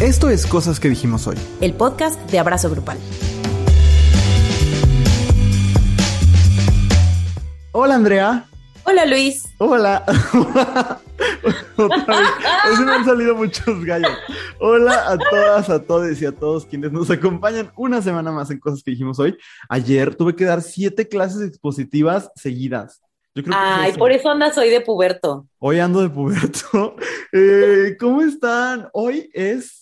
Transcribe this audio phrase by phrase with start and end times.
[0.00, 1.36] Esto es Cosas que dijimos hoy.
[1.60, 2.96] El podcast de Abrazo Grupal.
[7.72, 8.46] Hola Andrea.
[8.84, 9.44] Hola Luis.
[9.58, 10.02] Hola.
[11.76, 12.80] Otra vez.
[12.80, 14.10] me han salido muchos gallos.
[14.58, 18.58] Hola a todas, a todos y a todos quienes nos acompañan una semana más en
[18.58, 19.36] Cosas que dijimos hoy.
[19.68, 23.02] Ayer tuve que dar siete clases expositivas seguidas.
[23.52, 25.46] Ay, por eso andas hoy de puberto.
[25.58, 26.96] Hoy ando de puberto.
[27.32, 28.88] Eh, ¿Cómo están?
[28.92, 29.79] Hoy es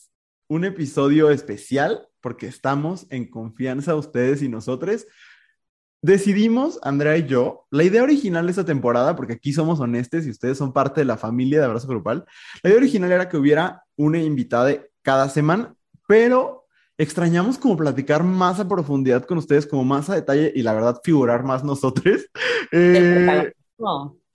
[0.49, 5.07] un episodio especial porque estamos en confianza ustedes y nosotros.
[6.01, 10.31] Decidimos, Andrea y yo, la idea original de esta temporada, porque aquí somos honestos y
[10.31, 12.25] ustedes son parte de la familia de Abrazo Grupal,
[12.63, 15.75] la idea original era que hubiera una invitada cada semana,
[16.07, 20.73] pero extrañamos como platicar más a profundidad con ustedes, como más a detalle y la
[20.73, 22.27] verdad figurar más nosotros.
[22.71, 23.53] Eh,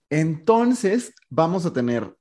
[0.09, 2.15] entonces, vamos a tener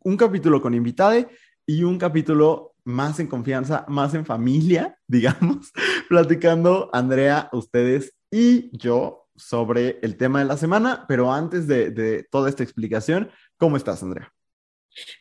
[0.00, 1.26] un capítulo con invitada
[1.64, 5.72] y un capítulo más en confianza, más en familia, digamos,
[6.08, 11.04] platicando Andrea, ustedes y yo sobre el tema de la semana.
[11.08, 14.32] Pero antes de, toda esta explicación, ¿cómo estás, Andrea?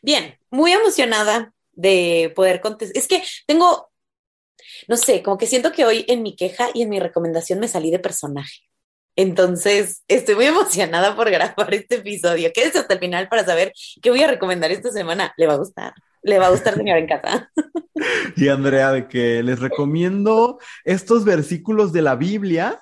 [0.02, 2.98] Bien, muy emocionada de poder contestar.
[2.98, 3.92] Es que tengo,
[4.88, 7.67] no sé, como que siento que hoy en mi queja y en mi recomendación me
[7.67, 8.61] salí de personaje.
[9.17, 12.52] Entonces, estoy muy emocionada por grabar este episodio.
[12.54, 15.34] Quédese hasta el final para saber qué voy a recomendar esta semana.
[15.36, 15.94] Le va a gustar
[16.26, 17.52] le va a gustar señora en casa.
[18.36, 22.82] Y Andrea, de que les recomiendo estos versículos de la Biblia.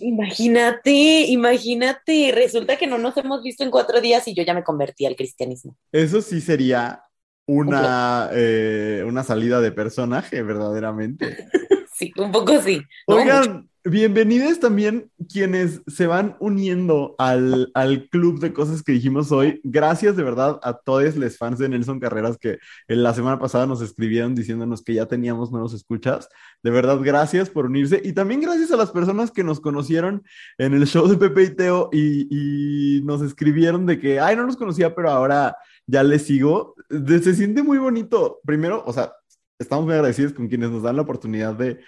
[0.00, 4.62] Imagínate, imagínate, resulta que no nos hemos visto en cuatro días y yo ya me
[4.62, 5.78] convertí al cristianismo.
[5.92, 7.04] Eso sí sería
[7.46, 11.48] una, eh, una salida de personaje, verdaderamente.
[11.94, 12.82] sí, un poco sí.
[13.06, 17.72] Oigan, Bienvenidos también quienes se van uniendo al,
[18.10, 19.58] club de cosas que dijimos hoy.
[19.64, 22.58] Gracias de verdad a todos los fans de Nelson Carreras que
[22.88, 26.28] en la semana pasada nos escribieron diciéndonos que ya teníamos nuevos escuchas.
[26.62, 28.02] De verdad, gracias por unirse.
[28.04, 30.24] Y también gracias a las personas que nos conocieron
[30.58, 34.44] en el show de Pepe y Teo y, y nos escribieron de que, ay, no
[34.44, 36.74] nos conocía, pero ahora ya les sigo.
[36.90, 38.40] Se siente muy bonito.
[38.44, 39.14] Primero, o sea,
[39.58, 41.80] estamos muy agradecidos con quienes nos dan la oportunidad de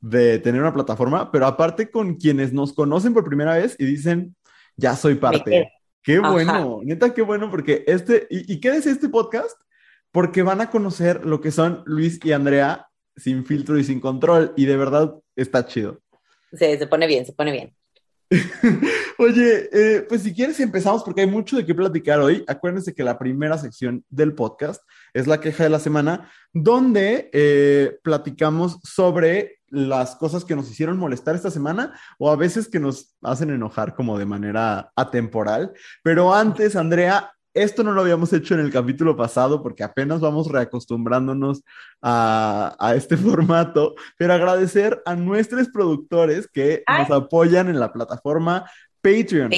[0.00, 4.34] de tener una plataforma, pero aparte con quienes nos conocen por primera vez y dicen,
[4.76, 5.72] ya soy parte.
[6.02, 9.60] Qué bueno, neta, qué bueno, porque este, ¿y, ¿y qué es este podcast?
[10.10, 14.54] Porque van a conocer lo que son Luis y Andrea sin filtro y sin control,
[14.56, 16.00] y de verdad está chido.
[16.52, 17.74] Sí, se pone bien, se pone bien.
[19.18, 22.44] Oye, eh, pues si quieres empezamos porque hay mucho de qué platicar hoy.
[22.46, 27.98] Acuérdense que la primera sección del podcast es la queja de la semana, donde eh,
[28.02, 33.16] platicamos sobre las cosas que nos hicieron molestar esta semana o a veces que nos
[33.22, 35.72] hacen enojar como de manera atemporal.
[36.02, 40.48] Pero antes, Andrea, esto no lo habíamos hecho en el capítulo pasado porque apenas vamos
[40.48, 41.62] reacostumbrándonos
[42.00, 48.70] a, este formato, pero agradecer a nuestros productores que nos apoyan en la plataforma
[49.02, 49.50] Patreon.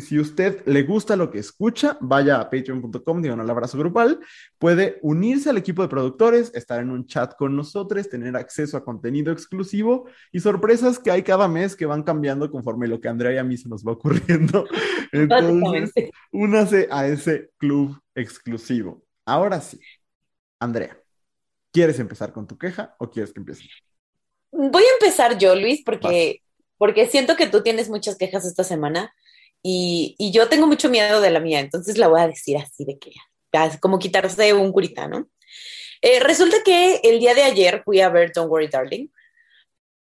[0.00, 4.20] Si usted le gusta lo que escucha, vaya a patreon.com, digan al abrazo grupal,
[4.58, 8.84] puede unirse al equipo de productores, estar en un chat con nosotros, tener acceso a
[8.84, 13.32] contenido exclusivo y sorpresas que hay cada mes que van cambiando conforme lo que Andrea
[13.32, 14.66] y a mí se nos va ocurriendo.
[15.12, 19.02] Entonces, únase a ese club exclusivo.
[19.24, 19.80] Ahora sí,
[20.60, 20.98] Andrea,
[21.72, 23.64] ¿quieres empezar con tu queja o quieres que empiece?
[24.52, 26.42] Voy a empezar yo, Luis, porque,
[26.78, 29.12] porque siento que tú tienes muchas quejas esta semana.
[29.62, 32.98] Y, yo tengo mucho miedo de la mía, entonces la voy a decir así de
[32.98, 33.12] que,
[33.80, 35.28] como quitarse un curita, ¿no?
[36.02, 39.08] Eh, resulta que el día de ayer fui a ver Don't Worry Darling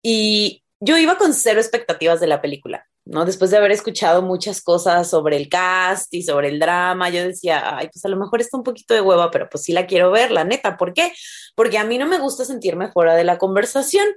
[0.01, 3.25] y yo iba con cero expectativas de la película, ¿no?
[3.25, 7.78] Después de haber escuchado muchas cosas sobre el cast y sobre el drama, yo decía,
[7.78, 10.12] ay, pues a lo mejor está un poquito de hueva, pero pues sí la quiero
[10.12, 10.78] ver, la neta.
[10.78, 11.13] ¿Por qué?
[11.56, 14.07] Porque a mí no me gusta sentirme fuera de la conversación,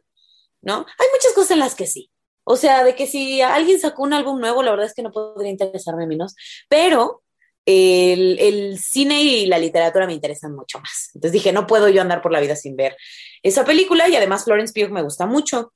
[0.63, 0.87] ¿no?
[0.99, 2.11] Hay muchas cosas en las que sí,
[2.45, 5.11] o sea, de que si alguien sacó un álbum nuevo, la verdad es que no
[5.11, 6.35] podría interesarme menos,
[6.69, 7.23] pero
[7.67, 11.11] el, cine y la literatura me interesan mucho más.
[11.15, 12.97] Entonces dije, no puedo yo andar por la vida sin ver
[13.43, 15.73] esa película y además Florence Pugh me gusta mucho.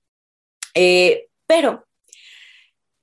[0.75, 1.87] Eh, pero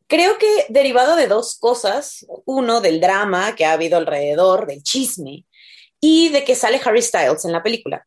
[0.08, 5.46] creo que derivado de dos cosas, uno del drama que ha habido alrededor, del chisme,
[6.00, 8.06] y de que sale Harry Styles en la película,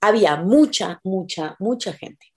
[0.00, 2.34] había mucha, mucha, mucha gente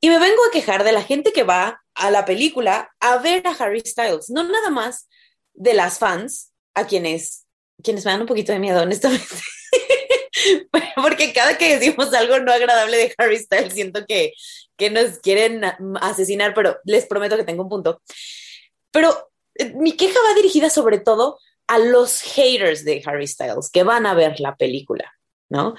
[0.00, 3.46] y me vengo a quejar de la gente que va a la película a ver
[3.46, 5.08] a Harry Styles, no nada más
[5.54, 7.46] de las fans, a quienes,
[7.82, 9.26] quienes me dan un poquito de miedo, honestamente.
[10.94, 14.32] Porque cada que decimos algo no agradable de Harry Styles, siento que,
[14.76, 15.62] que nos quieren
[16.00, 18.00] asesinar, pero les prometo que tengo un punto.
[18.92, 23.82] Pero eh, mi queja va dirigida sobre todo a los haters de Harry Styles que
[23.82, 25.12] van a ver la película,
[25.48, 25.74] ¿no?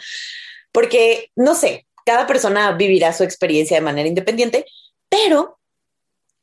[0.72, 4.66] porque, no sé, cada persona vivirá su experiencia de manera independiente,
[5.10, 5.60] pero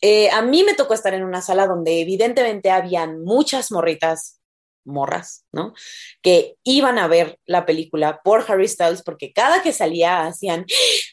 [0.01, 4.41] eh, a mí me tocó estar en una sala donde evidentemente habían muchas morritas,
[4.85, 5.75] morras, ¿no?
[6.23, 10.61] Que iban a ver la película por Harry Styles porque cada que salía hacían,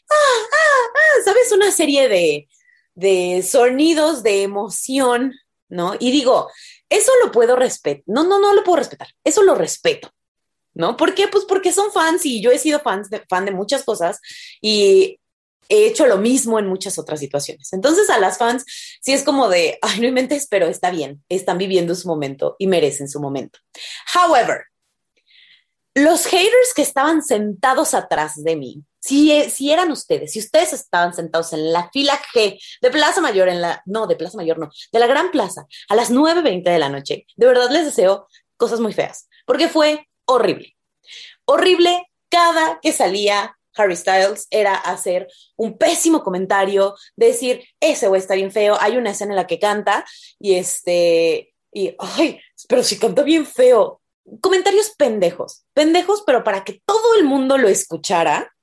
[0.08, 0.14] ah,
[0.52, 1.50] ah, ah, ¿sabes?
[1.50, 2.48] Una serie de,
[2.94, 5.34] de sonidos de emoción,
[5.68, 5.96] ¿no?
[5.98, 6.48] Y digo,
[6.88, 10.13] eso lo puedo respetar, no, no, no lo puedo respetar, eso lo respeto,
[10.74, 10.96] ¿no?
[10.96, 11.28] ¿Por qué?
[11.28, 14.20] Pues porque son fans y yo he sido fan de, fan de muchas cosas
[14.60, 15.18] y
[15.68, 17.72] he hecho lo mismo en muchas otras situaciones.
[17.72, 18.64] Entonces a las fans
[19.00, 22.66] sí es como de, ay, no inventes, pero está bien, están viviendo su momento y
[22.66, 23.58] merecen su momento.
[24.14, 24.64] However,
[25.94, 31.14] los haters que estaban sentados atrás de mí, si, si eran ustedes, si ustedes estaban
[31.14, 34.70] sentados en la fila G de Plaza Mayor, en la, no, de Plaza Mayor, no,
[34.92, 38.26] de la Gran Plaza, a las 9.20 de la noche, de verdad les deseo
[38.56, 40.76] cosas muy feas, porque fue horrible.
[41.44, 48.34] Horrible cada que salía Harry Styles era hacer un pésimo comentario, decir, ese güey está
[48.34, 50.04] bien feo, hay una escena en la que canta
[50.38, 54.00] y este, y, ay, pero si canta bien feo.
[54.40, 58.54] Comentarios pendejos, pendejos, pero para que todo el mundo lo escuchara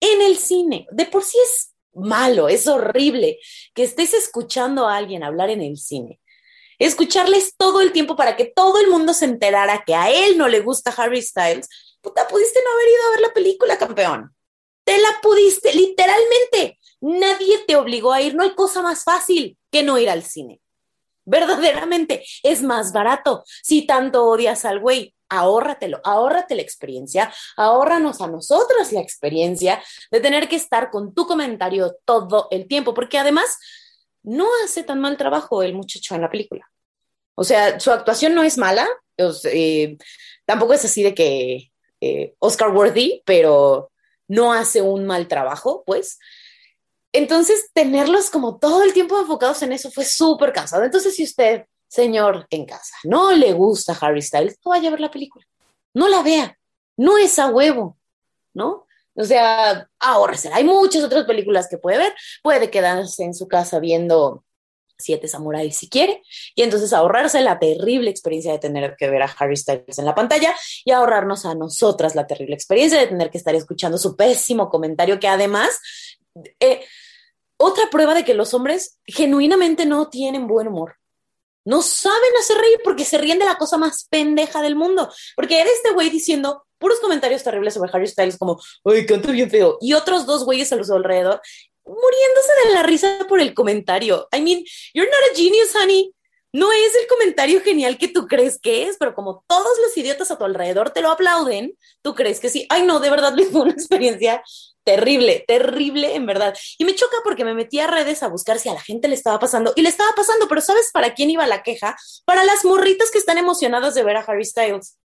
[0.00, 0.86] en el cine.
[0.90, 3.38] De por sí es malo, es horrible
[3.72, 6.20] que estés escuchando a alguien hablar en el cine.
[6.78, 10.48] Escucharles todo el tiempo para que todo el mundo se enterara que a él no
[10.48, 11.68] le gusta Harry Styles.
[12.00, 14.36] Puta, pudiste no haber ido a ver la película, campeón
[14.86, 16.78] te la pudiste, literalmente.
[17.00, 18.36] Nadie te obligó a ir.
[18.36, 20.60] No hay cosa más fácil que no ir al cine.
[21.24, 23.42] Verdaderamente es más barato.
[23.64, 29.82] Si tanto odias al güey, ahórratelo, ahórrate la experiencia, ahórranos a nosotros la experiencia
[30.12, 33.58] de tener que estar con tu comentario todo el tiempo, porque además
[34.26, 36.70] no hace tan mal trabajo el muchacho en la película.
[37.36, 38.86] O sea, su actuación no es mala,
[39.44, 39.96] eh,
[40.44, 41.70] tampoco es así de que
[42.00, 43.90] eh, Oscar worthy, pero
[44.28, 46.18] no hace un mal trabajo, pues.
[47.12, 50.84] Entonces, tenerlos como todo el tiempo enfocados en eso fue súper cansado.
[50.84, 55.00] Entonces, si usted, señor en casa, no le gusta Harry Styles, no vaya a ver
[55.00, 55.46] la película.
[55.94, 56.58] No la vea.
[56.96, 57.96] No es a huevo,
[58.54, 58.85] ¿no?
[59.16, 60.50] O sea, ahórrese.
[60.52, 62.12] Hay muchas otras películas que puede ver.
[62.42, 64.44] Puede quedarse en su casa viendo
[64.98, 66.22] siete samuráis si quiere,
[66.54, 70.14] y entonces ahorrarse la terrible experiencia de tener que ver a Harry Styles en la
[70.14, 70.54] pantalla
[70.84, 75.20] y ahorrarnos a nosotras la terrible experiencia de tener que estar escuchando su pésimo comentario
[75.20, 75.78] que además,
[76.60, 76.84] eh,
[77.58, 80.96] otra prueba de que los hombres genuinamente no tienen buen humor.
[81.66, 85.12] No saben hacer reír porque se ríen de la cosa más pendeja del mundo.
[85.36, 89.50] Porque era este güey diciendo puros comentarios terribles sobre Harry Styles como, ¡ay, canta bien
[89.50, 89.76] feo!
[89.80, 91.40] Y otros dos güeyes a los alrededor
[91.86, 94.28] muriéndose de la risa por el comentario.
[94.36, 96.12] I mean, you're not a genius, honey.
[96.56, 100.30] No es el comentario genial que tú crees que es, pero como todos los idiotas
[100.30, 102.66] a tu alrededor te lo aplauden, tú crees que sí.
[102.70, 104.42] Ay, no, de verdad, fue una experiencia
[104.82, 106.56] terrible, terrible en verdad.
[106.78, 109.16] Y me choca porque me metí a redes a buscar si a la gente le
[109.16, 111.94] estaba pasando y le estaba pasando, pero ¿sabes para quién iba la queja?
[112.24, 114.96] Para las morritas que están emocionadas de ver a Harry Styles.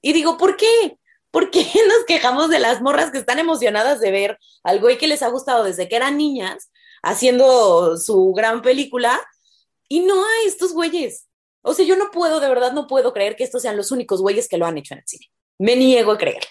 [0.00, 0.96] Y digo, ¿por qué?
[1.30, 5.08] ¿Por qué nos quejamos de las morras que están emocionadas de ver al güey que
[5.08, 6.70] les ha gustado desde que eran niñas
[7.02, 9.20] haciendo su gran película
[9.88, 11.28] y no a estos güeyes?
[11.62, 14.20] O sea, yo no puedo, de verdad no puedo creer que estos sean los únicos
[14.20, 15.26] güeyes que lo han hecho en el cine.
[15.58, 16.42] Me niego a creer.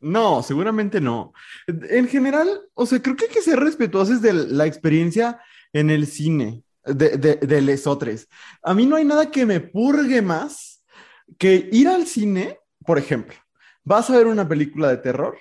[0.00, 1.32] No, seguramente no.
[1.66, 5.40] En general, o sea, creo que hay que ser respetuosos de la experiencia
[5.72, 8.28] en el cine de, de, de lesotres.
[8.62, 10.84] A mí no hay nada que me purgue más
[11.36, 13.36] que ir al cine por ejemplo,
[13.84, 15.38] vas a ver una película de terror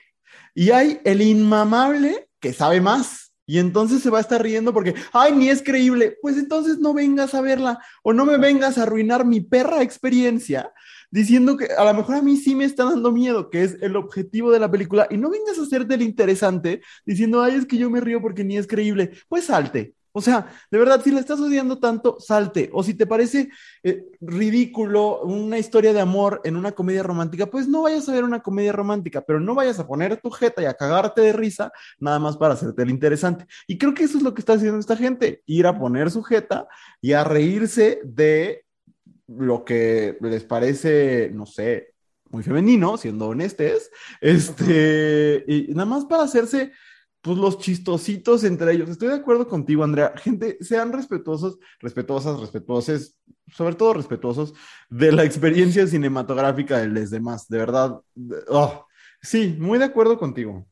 [0.53, 3.26] y hay el inmamable que sabe más.
[3.47, 6.17] Y entonces se va a estar riendo porque, ay, ni es creíble.
[6.21, 10.71] Pues entonces no vengas a verla o no me vengas a arruinar mi perra experiencia
[11.09, 13.95] diciendo que a lo mejor a mí sí me está dando miedo, que es el
[13.95, 17.77] objetivo de la película, y no vengas a hacerte el interesante diciendo, ay, es que
[17.77, 19.11] yo me río porque ni es creíble.
[19.29, 22.71] Pues salte, o sea, de verdad, si le estás odiando tanto, salte.
[22.74, 23.50] O si te parece
[23.83, 28.24] eh, ridículo una historia de amor en una comedia romántica, pues no vayas a ver
[28.24, 31.71] una comedia romántica, pero no vayas a poner tu jeta y a cagarte de risa
[32.00, 33.45] nada más para hacerte el interesante.
[33.67, 36.24] Y creo que eso es lo que está haciendo esta gente, ir a poner su
[36.24, 36.67] jeta
[37.00, 38.65] y a reírse de
[39.27, 41.93] lo que les parece, no sé,
[42.31, 46.71] muy femenino, siendo honestes, este, y nada más para hacerse
[47.21, 48.89] pues los chistositos entre ellos.
[48.89, 50.13] Estoy de acuerdo contigo, Andrea.
[50.17, 53.17] Gente, sean respetuosos, respetuosas, respetuosos,
[53.51, 54.53] sobre todo respetuosos
[54.89, 57.47] de la experiencia cinematográfica de los demás.
[57.47, 58.00] De verdad.
[58.50, 58.86] Oh,
[59.21, 60.65] sí, muy de acuerdo contigo.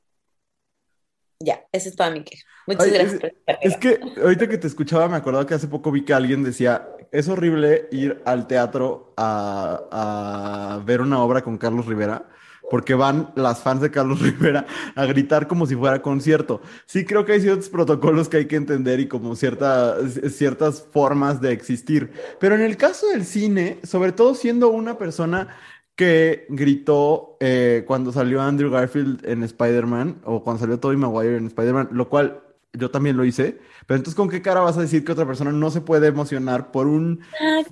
[1.39, 2.43] Ya, ese es toda mi queja.
[2.67, 3.21] Muchas gracias.
[3.23, 6.43] Es, es, que ahorita que te escuchaba me acordaba que hace poco vi que alguien
[6.43, 12.29] decía, es horrible ir al teatro a, a ver una obra con Carlos Rivera
[12.69, 16.61] porque van las fans de Carlos Rivera a gritar como si fuera concierto.
[16.85, 21.51] Sí creo que hay ciertos protocolos que hay que entender y como ciertas formas de
[21.51, 22.11] existir.
[22.39, 25.55] Pero en el caso del cine, sobre todo siendo una persona
[25.95, 31.47] que gritó eh, cuando salió Andrew Garfield en Spider-Man o cuando salió Tobey Maguire en
[31.47, 32.41] Spider-Man, lo cual
[32.77, 35.51] yo también lo hice, pero entonces ¿con qué cara vas a decir que otra persona
[35.51, 37.21] no se puede emocionar por un,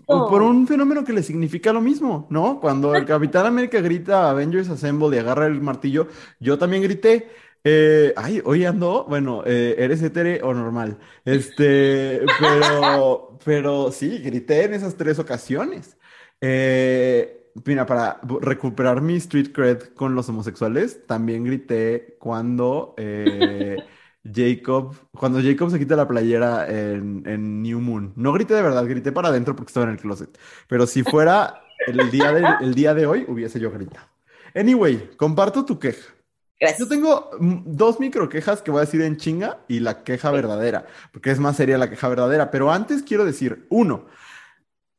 [0.07, 2.59] por un fenómeno que le significa lo mismo, ¿no?
[2.59, 6.07] Cuando el Capitán América grita Avengers Assemble y agarra el martillo,
[6.39, 7.29] yo también grité.
[7.65, 10.97] Eh, ay, hoy ando, bueno, eh, ¿eres etere o normal?
[11.23, 15.97] Este, pero, pero sí, grité en esas tres ocasiones.
[16.41, 23.77] Eh, mira, para recuperar mi street cred con los homosexuales, también grité cuando eh,
[24.23, 28.13] Jacob, cuando Jacob se quita la playera en, New Moon.
[28.15, 30.37] No grité de verdad, grité para adentro porque estaba en el closet.
[30.67, 34.07] Pero si fuera el día de, día de hoy, hubiese yo gritado.
[34.55, 36.13] Anyway, comparto tu queja.
[36.59, 36.79] Gracias.
[36.79, 40.85] Yo tengo dos micro quejas que voy a decir en chinga y la queja verdadera,
[41.11, 42.51] porque es más seria la queja verdadera.
[42.51, 44.05] Pero antes quiero decir, uno,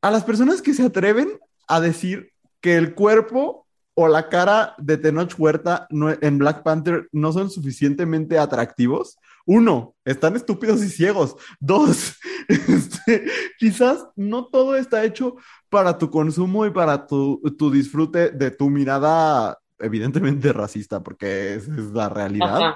[0.01, 3.64] a las personas que se atreven a decir que el cuerpo
[3.95, 9.17] o la cara de Tenoch Huerta en Black Panther no son suficientemente atractivos.
[9.45, 11.35] Uno, están estúpidos y ciegos.
[11.59, 13.25] Dos, este,
[13.57, 15.37] quizás no todo está hecho
[15.69, 21.91] para tu consumo y para tu, disfrute de tu mirada evidentemente racista, porque esa es
[21.91, 22.75] la realidad.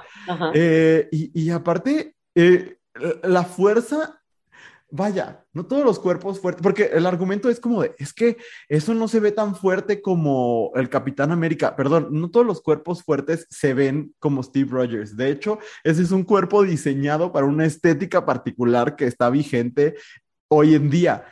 [0.54, 2.78] Eh, y, aparte, eh,
[3.24, 4.19] la fuerza
[4.92, 8.94] vaya, no todos los cuerpos fuertes, porque el argumento es como de, es que eso
[8.94, 13.46] no se ve tan fuerte como el Capitán América, perdón, no todos los cuerpos fuertes
[13.50, 18.26] se ven como Steve Rogers, de hecho, ese es un cuerpo diseñado para una estética
[18.26, 19.96] particular que está vigente
[20.48, 21.26] hoy en día,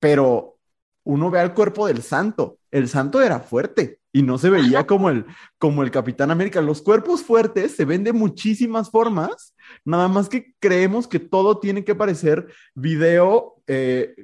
[0.00, 0.58] pero
[1.04, 5.10] uno ve al cuerpo del santo, el santo era fuerte, y no se veía como
[5.10, 5.26] el,
[5.58, 6.62] como el Capitán América.
[6.62, 11.84] Los cuerpos fuertes se ven de muchísimas formas, nada más que creemos que todo tiene
[11.84, 14.14] que parecer video, eh,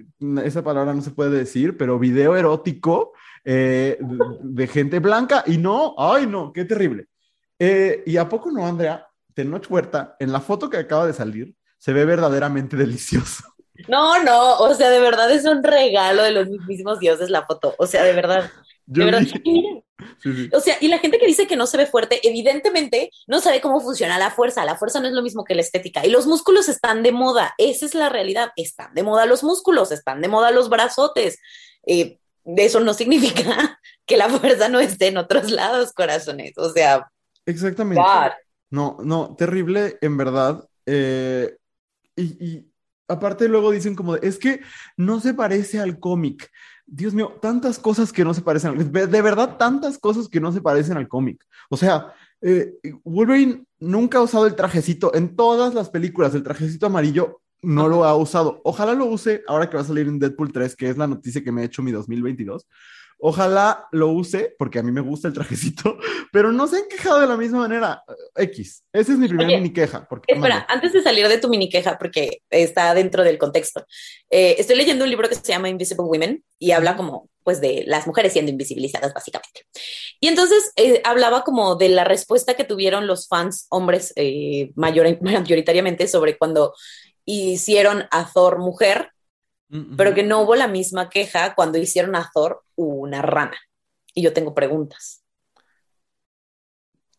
[0.44, 5.97] esa palabra no se puede decir, pero video erótico eh, de, gente blanca y no,
[5.99, 7.06] ay no, qué terrible.
[7.59, 11.52] Eh, y a poco no, Andrea, Tenoch Huerta, en la foto que acaba de salir,
[11.78, 13.42] se ve verdaderamente delicioso.
[13.88, 17.75] No, no, o sea, de verdad es un regalo de los mismos dioses la foto,
[17.76, 18.49] o sea, de verdad.
[20.52, 23.61] O sea, y la gente que dice que no se ve fuerte, evidentemente no sabe
[23.61, 24.64] cómo funciona la fuerza.
[24.64, 26.04] La fuerza no es lo mismo que la estética.
[26.04, 27.54] Y los músculos están de moda.
[27.59, 28.50] Esa es la realidad.
[28.56, 31.38] Están de moda los músculos, están de moda los brazotes.
[31.87, 36.52] Eh, eso no significa que la fuerza no esté en otros lados, corazones.
[36.56, 37.09] O sea.
[37.47, 38.02] Exactamente.
[38.70, 40.64] No, no, terrible, en verdad.
[40.87, 41.56] Eh,
[42.16, 42.66] y,
[43.09, 44.61] aparte luego dicen como, es que
[44.97, 46.50] no se parece al cómic.
[46.90, 50.61] Dios mío, tantas cosas que no se parecen, de verdad, tantas cosas que no se
[50.61, 51.44] parecen al cómic.
[51.68, 56.87] O sea, eh, Wolverine nunca ha usado el trajecito en todas las películas, el trajecito
[56.87, 58.61] amarillo no lo ha usado.
[58.64, 61.44] Ojalá lo use ahora que va a salir en Deadpool 3, que es la noticia
[61.44, 62.66] que me ha hecho mi 2022.
[63.23, 65.99] Ojalá lo use, porque a mí me gusta el trajecito,
[66.33, 68.03] pero no se han quejado de la misma manera.
[68.35, 68.85] X.
[68.93, 70.09] Esa es mi primera mini queja.
[70.27, 73.85] espera, antes de salir de tu mini queja, porque está dentro del contexto,
[74.31, 77.85] eh, estoy leyendo un libro que se llama Invisible Women y habla como, pues, de
[77.87, 79.67] las mujeres siendo invisibilizadas, básicamente.
[80.19, 86.09] Y entonces eh, hablaba como de la respuesta que tuvieron los fans hombres eh, mayoritariamente
[86.09, 86.75] sobre cuando
[87.27, 89.12] hicieron a Thor mujer
[89.97, 93.57] pero que no hubo la misma queja cuando hicieron a Thor una rana.
[94.15, 95.25] Y yo tengo preguntas.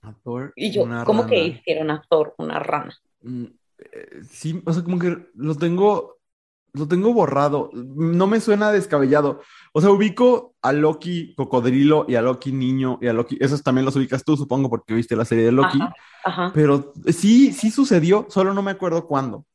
[0.01, 2.97] A Thor, y yo, ¿cómo que hicieron a Thor una rana?
[3.21, 3.45] Mm,
[3.77, 6.17] eh, sí, o sea, como que lo tengo,
[6.73, 7.69] lo tengo borrado.
[7.73, 9.41] No me suena descabellado.
[9.73, 13.37] O sea, ubico a Loki cocodrilo y a Loki niño y a Loki.
[13.39, 15.79] Esos también los ubicas tú, supongo, porque viste la serie de Loki.
[16.53, 19.45] Pero sí, sí sucedió, solo no me acuerdo cuándo.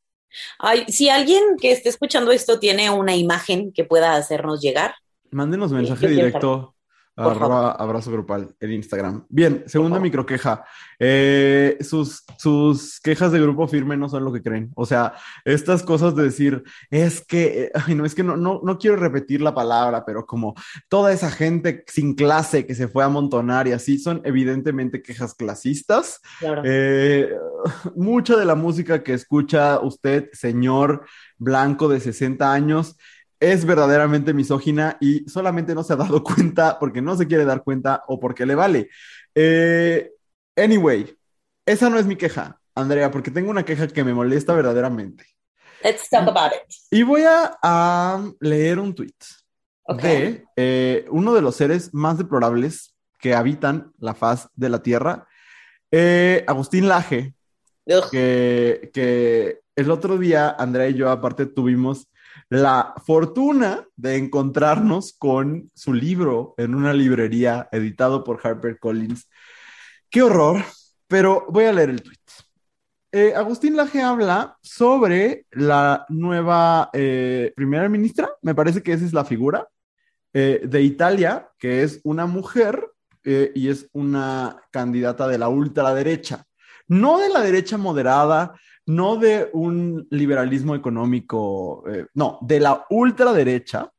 [0.59, 4.95] Ay, si alguien que esté escuchando esto tiene una imagen que pueda hacernos llegar.
[5.31, 6.76] Mándenos mensaje directo
[7.17, 9.25] abrazo grupal en Instagram.
[9.29, 10.65] Bien, segunda microqueja.
[10.99, 14.71] Eh, sus, sus quejas de grupo firme no son lo que creen.
[14.75, 18.79] O sea, estas cosas de decir, es que, ay, no, es que no, no, no
[18.79, 20.55] quiero repetir la palabra, pero como
[20.89, 25.35] toda esa gente sin clase que se fue a amontonar y así, son evidentemente quejas
[25.35, 26.21] clasistas.
[26.65, 27.31] Eh,
[27.97, 31.05] mucha de la música que escucha usted, señor
[31.39, 32.97] blanco de 60 años,
[33.41, 37.63] es verdaderamente misógina y solamente no se ha dado cuenta porque no se quiere dar
[37.63, 38.91] cuenta o porque le vale.
[39.35, 40.11] Eh,
[40.57, 41.15] anyway,
[41.65, 45.27] esa no es mi queja, Andrea, porque tengo una queja que me molesta verdaderamente.
[45.83, 46.75] Let's talk about it.
[46.91, 49.13] Y voy a, leer un tweet
[50.03, 55.29] de eh, uno de los seres más deplorables que habitan la faz de la Tierra.
[55.91, 57.35] Eh, Agustín Laje,
[58.11, 62.09] que, que el otro día Andrea y yo aparte tuvimos
[62.49, 69.29] la fortuna de encontrarnos con su libro en una librería editado por HarperCollins.
[70.09, 70.63] Qué horror,
[71.09, 72.17] pero voy a leer el tweet.
[73.13, 79.13] Eh, Agustín Laje habla sobre la nueva eh, primera ministra, me parece que esa es
[79.13, 79.69] la figura,
[80.35, 82.91] eh, de Italia, que es una mujer
[83.25, 86.45] y es una candidata de la ultraderecha,
[86.87, 88.55] no de la derecha moderada,
[88.87, 93.91] no de un liberalismo económico, no, de la ultraderecha.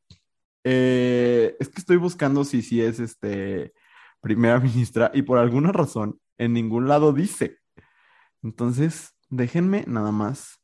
[0.64, 3.74] es que estoy buscando si, si es este
[4.22, 7.60] primera ministra y por alguna razón en ningún lado dice.
[8.44, 10.60] Entonces, déjenme nada más.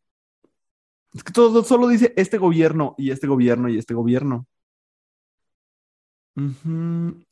[1.14, 4.48] Es que todo solo dice este gobierno y este gobierno y este gobierno.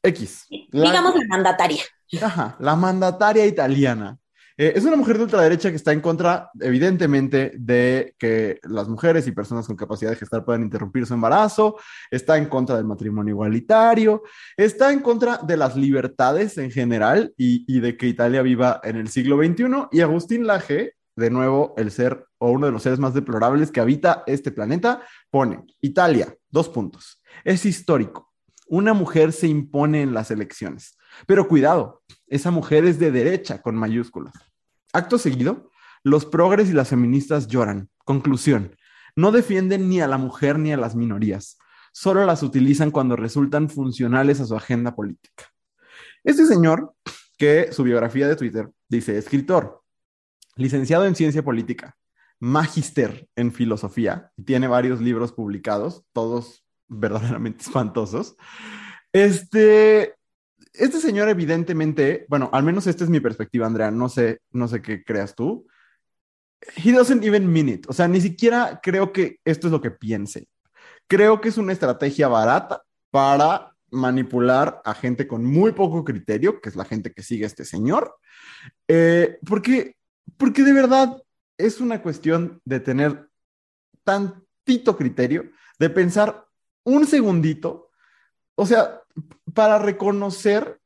[0.04, 0.46] X.
[0.50, 1.84] Digamos la mandataria.
[2.22, 4.20] Ajá, la mandataria italiana.
[4.62, 9.26] Eh, es una mujer de ultraderecha que está en contra, evidentemente, de que las mujeres
[9.26, 11.80] y personas con capacidad de gestar puedan interrumpir su embarazo,
[12.12, 14.22] está en contra del matrimonio igualitario,
[14.56, 19.08] está en contra de las libertades en general y, de que Italia viva en el
[19.08, 19.88] siglo XXI.
[19.94, 23.82] Y Agustín Laje, de nuevo, el ser o uno de los seres más deplorables que
[23.82, 25.02] habita este planeta,
[25.32, 27.20] pone Italia, dos puntos.
[27.44, 28.32] Es histórico.
[28.68, 31.00] Una mujer se impone en las elecciones.
[31.26, 34.51] Pero cuidado, esa mujer es de derecha con mayúsculas.
[34.94, 35.70] Acto seguido,
[36.04, 37.90] los progres y las feministas lloran.
[38.06, 38.76] Conclusión,
[39.16, 41.58] no defienden ni a la mujer ni a las minorías,
[41.92, 45.52] solo las utilizan cuando resultan funcionales a su agenda política.
[46.24, 46.94] Este señor,
[47.38, 49.82] que su biografía de Twitter dice escritor,
[50.56, 51.98] licenciado en ciencia política,
[52.40, 58.36] magister en filosofía, y tiene varios libros publicados, todos verdaderamente espantosos.
[59.14, 60.16] Este
[60.74, 64.82] este señor evidentemente, bueno, al menos esta es mi perspectiva, Andrea, no sé, no sé
[64.82, 65.68] qué creas tú.
[66.76, 67.86] He doesn't even mean it.
[67.90, 70.48] O sea, ni siquiera creo que esto es lo que piense.
[71.08, 76.70] Creo que es una estrategia barata para manipular a gente con muy poco criterio, que
[76.70, 78.16] es la gente que sigue a este señor,
[78.88, 79.98] eh, porque,
[80.38, 81.22] porque de verdad
[81.58, 83.28] es una cuestión de tener
[84.04, 86.46] tantito criterio, de pensar
[86.84, 87.90] un segundito,
[88.56, 89.01] o sea,
[89.54, 90.80] para reconocer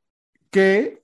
[0.50, 1.00] que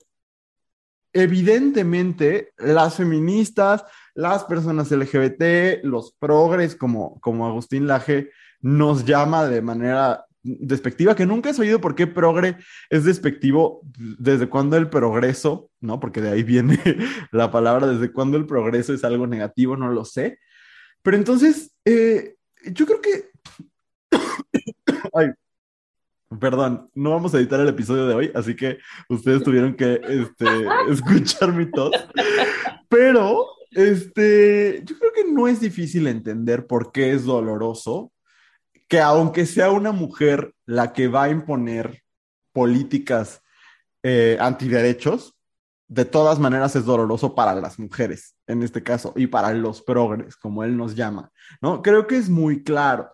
[1.13, 8.31] evidentemente las feministas, las personas LGBT, los progres como, como Agustín Laje
[8.61, 12.57] nos llama de manera despectiva, que nunca he oído por qué progre
[12.89, 15.99] es despectivo, desde cuando el progreso, ¿no?
[15.99, 16.79] Porque de ahí viene
[17.31, 20.39] la palabra, desde cuando el progreso es algo negativo, no lo sé.
[21.01, 23.29] Pero entonces, eh, yo creo que...
[25.13, 25.29] Ay,
[26.39, 28.77] Perdón, no vamos a editar el episodio de hoy, así que
[29.09, 30.45] ustedes tuvieron que este,
[30.89, 31.91] escuchar mi tos.
[32.87, 38.11] Pero, este, yo creo que no es difícil entender por qué es doloroso
[38.87, 42.03] que aunque sea una mujer la que va a imponer
[42.51, 43.41] políticas
[44.03, 45.35] eh, antiderechos,
[45.87, 50.35] de todas maneras es doloroso para las mujeres, en este caso, y para los progres,
[50.35, 51.81] como él nos llama, ¿no?
[51.81, 53.09] Creo que es muy claro.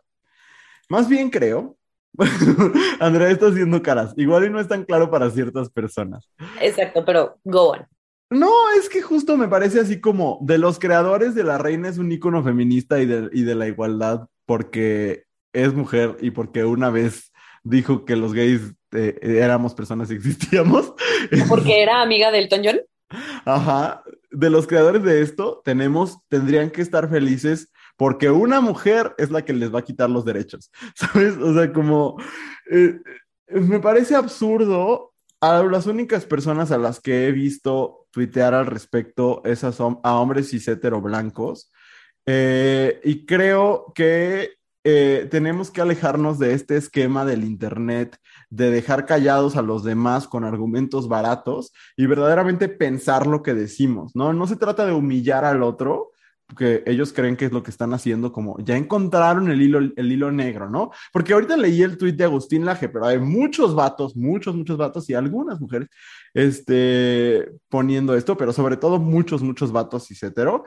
[0.90, 1.79] Más bien creo
[3.00, 4.14] Andrea está haciendo caras.
[4.18, 6.30] Igual y no es tan claro para ciertas personas.
[6.62, 7.88] Exacto, pero go on.
[8.30, 11.98] No, es que justo me parece así como de los creadores de la reina es
[11.98, 16.92] un ícono feminista y de, y de la igualdad porque es mujer y porque una
[16.92, 17.32] vez
[17.64, 20.94] dijo que los gays eh, éramos personas y existíamos.
[21.48, 22.80] Porque era amiga del Elton John.
[23.46, 24.04] Ajá.
[24.32, 29.44] De los creadores de esto, tenemos, tendrían que estar felices porque una mujer es la
[29.44, 31.36] que les va a quitar los derechos, ¿sabes?
[31.36, 32.16] O sea, como
[32.72, 32.98] eh,
[33.50, 35.08] me parece absurdo.
[35.42, 40.16] A las únicas personas a las que he visto tuitear al respecto esas son a
[40.16, 41.72] hombres cis hetero blancos.
[42.26, 44.52] Eh, y creo que
[44.84, 48.18] eh, tenemos que alejarnos de este esquema del Internet,
[48.50, 54.16] de dejar callados a los demás con argumentos baratos y verdaderamente pensar lo que decimos,
[54.16, 54.34] ¿no?
[54.34, 56.12] No se trata de humillar al otro,
[56.58, 60.12] que ellos creen que es lo que están haciendo, como ya encontraron el hilo, el
[60.12, 60.92] hilo negro, ¿no?
[61.12, 65.10] Porque ahorita leí el tuit de Agustín Laje, pero hay muchos vatos, muchos, muchos vatos
[65.10, 65.90] y algunas mujeres
[66.34, 70.66] este, poniendo esto, pero sobre todo muchos, muchos vatos y cetero.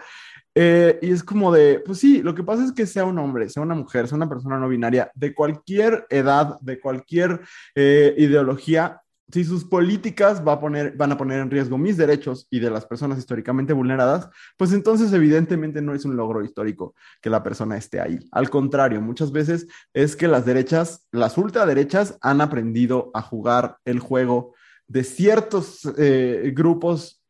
[0.54, 3.48] Eh, y es como de, pues sí, lo que pasa es que sea un hombre,
[3.48, 7.40] sea una mujer, sea una persona no binaria, de cualquier edad, de cualquier
[7.74, 9.00] eh, ideología,
[9.32, 12.70] si sus políticas va a poner, van a poner en riesgo mis derechos y de
[12.70, 17.78] las personas históricamente vulneradas, pues entonces evidentemente no es un logro histórico que la persona
[17.78, 18.18] esté ahí.
[18.30, 24.00] Al contrario, muchas veces es que las derechas, las ultraderechas han aprendido a jugar el
[24.00, 24.54] juego
[24.86, 27.22] de ciertos eh, grupos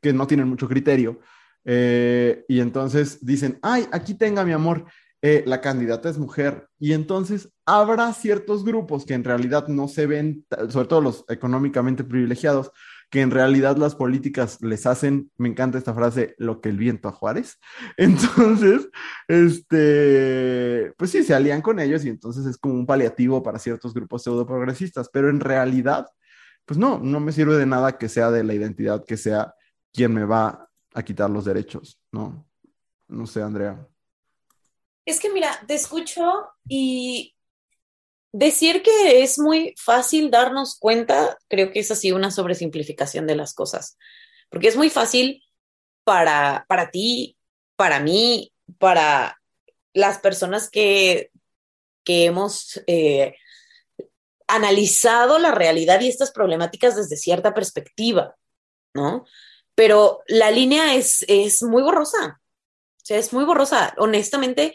[0.00, 1.18] que no tienen mucho criterio.
[1.64, 4.84] Eh, y entonces dicen, ay, aquí tenga mi amor,
[5.24, 6.68] eh, la candidata es mujer.
[6.80, 12.02] Y entonces habrá ciertos grupos que en realidad no se ven, sobre todo los económicamente
[12.02, 12.72] privilegiados,
[13.08, 17.08] que en realidad las políticas les hacen, me encanta esta frase, lo que el viento
[17.08, 17.60] a Juárez.
[17.96, 18.88] Entonces,
[19.28, 23.94] este, pues sí, se alían con ellos y entonces es como un paliativo para ciertos
[23.94, 26.06] grupos pseudo progresistas, pero en realidad,
[26.64, 29.54] pues no, no me sirve de nada que sea de la identidad, que sea
[29.92, 32.46] quien me va a quitar los derechos, ¿no?
[33.08, 33.91] No sé, Andrea.
[35.04, 37.34] Es que mira, te escucho y
[38.34, 43.52] Decir que es muy fácil darnos cuenta, creo que es así una sobresimplificación de las
[43.52, 43.98] cosas,
[44.48, 45.44] porque es muy fácil
[46.02, 47.36] para, para ti,
[47.76, 49.38] para mí, para
[49.92, 51.30] las personas que,
[52.04, 53.34] que hemos eh,
[54.46, 58.34] analizado la realidad y estas problemáticas desde cierta perspectiva,
[58.94, 59.26] ¿no?
[59.74, 62.40] Pero la línea es, es muy borrosa,
[63.02, 63.94] o sea, es muy borrosa.
[63.98, 64.74] Honestamente,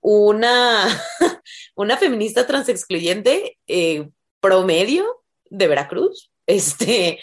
[0.00, 0.86] una,
[1.74, 4.08] una feminista transexcluyente eh,
[4.40, 7.18] promedio de Veracruz, este,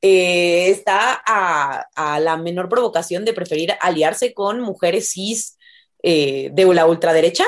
[0.00, 5.58] eh, está a, la menor provocación de preferir aliarse con mujeres cis
[6.02, 7.44] eh, de la ultraderecha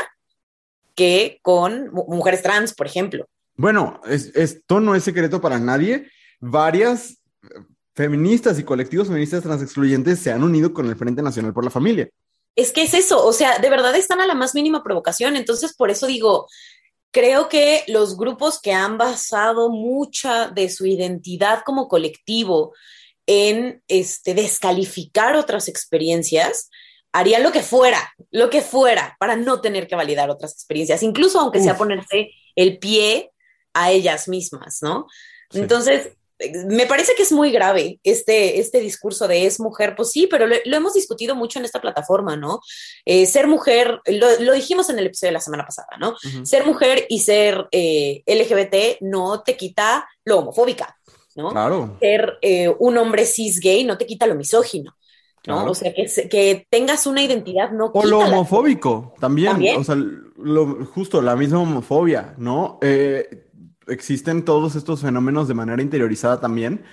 [0.95, 3.27] que con mujeres trans, por ejemplo.
[3.57, 6.09] Bueno, esto no es secreto para nadie.
[6.39, 7.19] Varias
[7.95, 12.09] feministas y colectivos feministas transexcluyentes se han unido con el Frente Nacional por la Familia
[12.57, 15.37] es que es eso, o sea, de verdad están a la más mínima provocación.
[15.37, 16.47] Entonces, por eso digo,
[17.11, 22.73] creo que los grupos que han basado mucha de su identidad como colectivo
[23.27, 26.71] en este, descalificar otras experiencias,
[27.13, 31.39] harían lo que fuera, lo que fuera, para no tener que validar otras experiencias, incluso
[31.39, 33.31] aunque sea ponerse el pie
[33.73, 35.07] a ellas mismas, ¿no?
[35.53, 36.11] Entonces,
[36.67, 40.47] me parece que es muy grave este, este discurso de es mujer, pues sí, pero
[40.47, 42.61] lo, hemos discutido mucho en esta plataforma, ¿no?
[43.05, 46.17] Eh, ser mujer, lo, dijimos en el episodio de la semana pasada, ¿no?
[46.45, 50.97] Ser mujer y ser eh, LGBT no te quita lo homofóbica,
[51.37, 51.51] ¿no?
[51.51, 51.97] Claro.
[52.01, 54.97] Ser eh, un hombre cis gay no te quita lo misógino.
[55.47, 55.67] ¿no?
[55.67, 60.87] O sea, que, que, tengas una identidad no O lo homofóbico, también, o sea, lo,
[60.87, 62.79] justo la misma homofobia, ¿no?
[62.81, 63.44] Eh,
[63.89, 66.85] existen todos estos fenómenos de manera interiorizada también.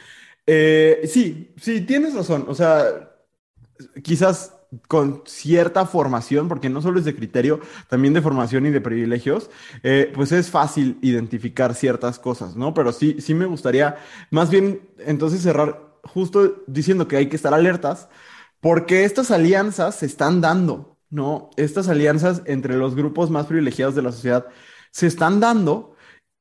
[0.47, 2.45] Eh, sí, sí, tienes razón.
[2.47, 3.11] O sea,
[4.03, 4.53] quizás
[4.87, 9.49] con cierta formación, porque no solo es de criterio, también de formación y de privilegios,
[9.83, 12.73] eh, pues es fácil identificar ciertas cosas, ¿no?
[12.73, 13.97] Pero sí, sí me gustaría
[14.29, 18.07] más bien entonces cerrar justo diciendo que hay que estar alertas,
[18.61, 21.49] porque estas alianzas se están dando, ¿no?
[21.57, 24.47] Estas alianzas entre los grupos más privilegiados de la sociedad
[24.91, 25.90] se están dando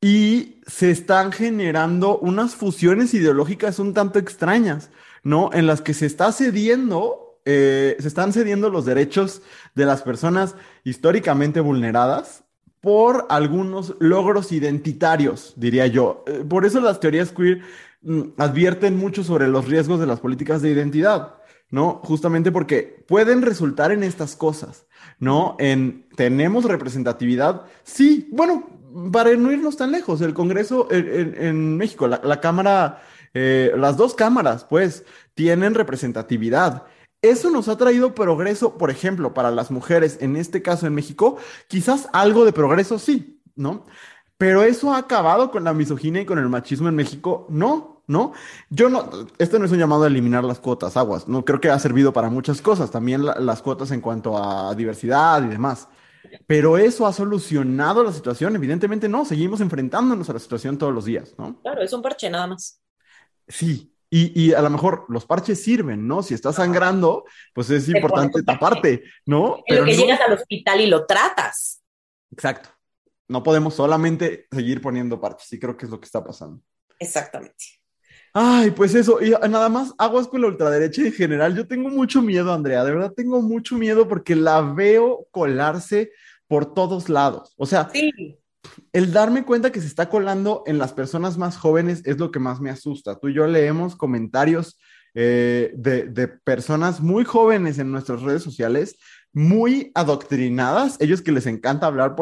[0.00, 4.90] y se están generando unas fusiones ideológicas un tanto extrañas,
[5.22, 5.50] ¿no?
[5.52, 9.42] En las que se está cediendo, eh, se están cediendo los derechos
[9.74, 12.44] de las personas históricamente vulneradas
[12.80, 16.24] por algunos logros identitarios, diría yo.
[16.26, 17.60] Eh, por eso las teorías queer
[18.00, 21.34] mm, advierten mucho sobre los riesgos de las políticas de identidad,
[21.68, 22.00] ¿no?
[22.04, 24.86] Justamente porque pueden resultar en estas cosas,
[25.18, 25.56] ¿no?
[25.58, 28.79] En tenemos representatividad, sí, bueno,
[29.12, 33.02] para no irnos tan lejos, el Congreso en, México, la, Cámara,
[33.34, 36.84] eh, las dos cámaras, pues, tienen representatividad.
[37.22, 41.36] Eso nos ha traído progreso, por ejemplo, para las mujeres, en este caso en México,
[41.68, 43.86] quizás algo de progreso sí, ¿no?
[44.38, 48.32] Pero eso ha acabado con la misoginia y con el machismo en México, no, ¿no?
[48.70, 51.68] Yo no, esto no es un llamado a eliminar las cuotas aguas, no creo que
[51.68, 55.88] ha servido para muchas cosas, también las cuotas en cuanto a diversidad y demás.
[56.46, 58.54] Pero eso ha solucionado la situación.
[58.56, 61.60] Evidentemente no, seguimos enfrentándonos a la situación todos los días, ¿no?
[61.62, 62.80] Claro, es un parche nada más.
[63.48, 66.24] Sí, y, a lo mejor los parches sirven, ¿no?
[66.24, 69.62] Si estás sangrando, pues es importante taparte, ¿no?
[69.68, 71.80] Pero que llegas al hospital y lo tratas.
[72.32, 72.70] Exacto.
[73.28, 76.60] No podemos solamente seguir poniendo parches, y creo que es lo que está pasando.
[76.98, 77.79] Exactamente.
[78.32, 81.56] Ay, pues eso, y nada más aguas con la ultraderecha en general.
[81.56, 86.12] Yo tengo mucho miedo, Andrea, de verdad tengo mucho miedo porque la veo colarse
[86.46, 87.54] por todos lados.
[87.56, 87.90] O sea,
[88.92, 92.38] el darme cuenta que se está colando en las personas más jóvenes es lo que
[92.38, 93.18] más me asusta.
[93.18, 94.78] Tú y yo leemos comentarios
[95.14, 98.96] eh, de, personas muy jóvenes en nuestras redes sociales,
[99.32, 102.16] muy adoctrinadas, ellos que les encanta hablar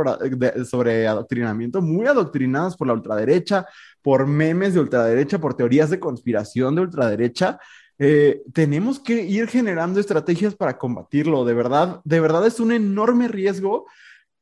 [0.69, 3.67] sobre adoctrinamiento, muy adoctrinadas por la ultraderecha,
[4.03, 7.59] por memes de ultraderecha, por teorías de conspiración de ultraderecha.
[7.99, 11.45] Eh, tenemos que ir generando estrategias para combatirlo.
[11.45, 13.87] De verdad, de verdad es un enorme riesgo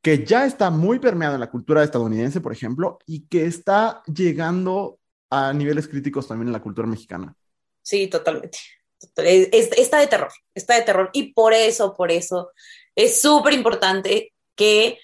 [0.02, 4.98] que ya está muy permeado en la cultura estadounidense, por ejemplo, y que está llegando
[5.30, 7.34] a niveles críticos también en la cultura mexicana.
[7.82, 8.58] Sí, totalmente.
[9.16, 11.10] Está de terror, está de terror.
[11.12, 12.50] Y por eso, por eso,
[12.94, 14.98] es súper importante que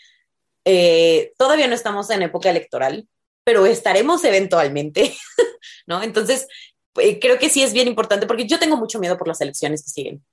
[0.64, 3.08] eh, todavía no estamos en época electoral,
[3.44, 5.16] pero estaremos eventualmente,
[5.86, 6.02] ¿no?
[6.02, 6.46] Entonces,
[6.96, 9.82] eh, creo que sí es bien importante porque yo tengo mucho miedo por las elecciones
[9.82, 10.24] que siguen.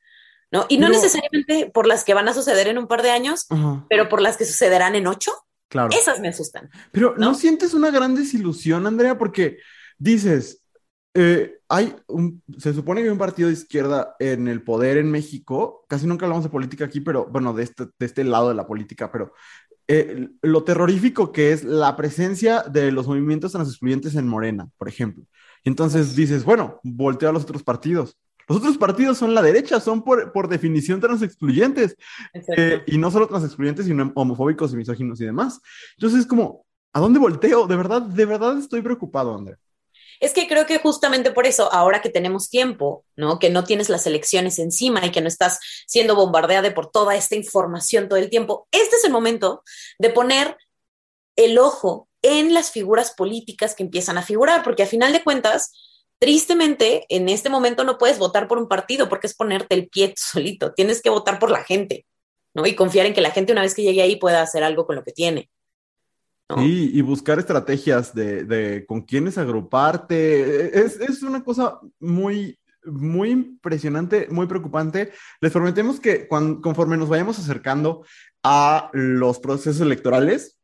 [0.52, 0.65] ¿no?
[0.67, 3.45] Y no, necesariamente por las que van a suceder en un par de años,
[3.88, 5.32] pero por las que sucederán en ocho.
[5.67, 5.89] Claro.
[5.91, 6.72] Esas me asustan.
[6.91, 7.36] Pero ¿no?
[7.36, 9.19] sientes una gran desilusión, Andrea?
[9.19, 9.60] Porque
[10.00, 10.63] dices,
[11.13, 15.10] eh, hay un, se supone que hay un partido de izquierda en el poder en
[15.10, 18.56] México, casi nunca hablamos de política aquí, pero bueno, de este, de este lado de
[18.56, 19.34] la política, pero
[19.88, 25.26] eh, lo terrorífico que es la presencia de los movimientos transexcluyentes en Morena, por ejemplo.
[25.63, 28.17] Entonces dices, bueno, volteo a los otros partidos.
[28.48, 31.95] Los otros partidos son la derecha, son por, por definición transexcluyentes.
[32.58, 35.62] Eh, y no solo transexcluyentes, sino homofóbicos y misóginos y demás.
[35.98, 37.67] Entonces es como, ¿a dónde volteo?
[37.67, 39.58] De verdad, de verdad estoy preocupado, André.
[40.19, 43.39] Es que creo que justamente por eso, ahora que tenemos tiempo, ¿no?
[43.39, 47.36] Que no tienes las elecciones encima y que no estás siendo bombardeada por toda esta
[47.36, 49.63] información todo el tiempo, este es el momento
[49.97, 50.58] de poner
[51.36, 55.71] el ojo en las figuras políticas que empiezan a figurar, porque a final de cuentas,
[56.19, 60.13] Tristemente, en este momento no puedes votar por un partido porque es ponerte el pie
[60.17, 60.73] solito.
[60.73, 62.05] Tienes que votar por la gente,
[62.53, 62.67] ¿no?
[62.67, 64.97] Y confiar en que la gente una vez que llegue ahí pueda hacer algo con
[64.97, 65.49] lo que tiene.
[66.57, 70.79] Sí, y buscar estrategias de, con quiénes agruparte.
[70.79, 75.12] Es, una cosa muy, muy impresionante, muy preocupante.
[75.41, 78.03] Les prometemos que conforme nos vayamos acercando
[78.41, 80.57] a los procesos electorales,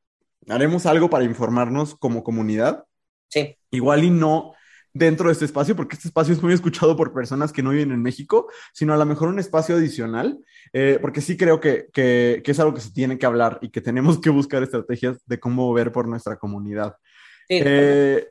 [0.49, 2.85] haremos algo para informarnos como comunidad.
[3.29, 3.55] Sí.
[3.69, 4.53] Igual y no
[4.95, 7.91] dentro de este espacio, porque este espacio es muy escuchado por personas que no viven
[7.91, 10.39] en México, sino a lo mejor un espacio adicional,
[10.71, 13.81] eh, porque sí creo que, que, es algo que se tiene que hablar y que
[13.81, 16.95] tenemos que buscar estrategias de cómo ver por nuestra comunidad.
[17.49, 18.25] Eh,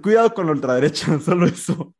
[0.00, 1.94] cuidado con la ultraderecha, solo eso.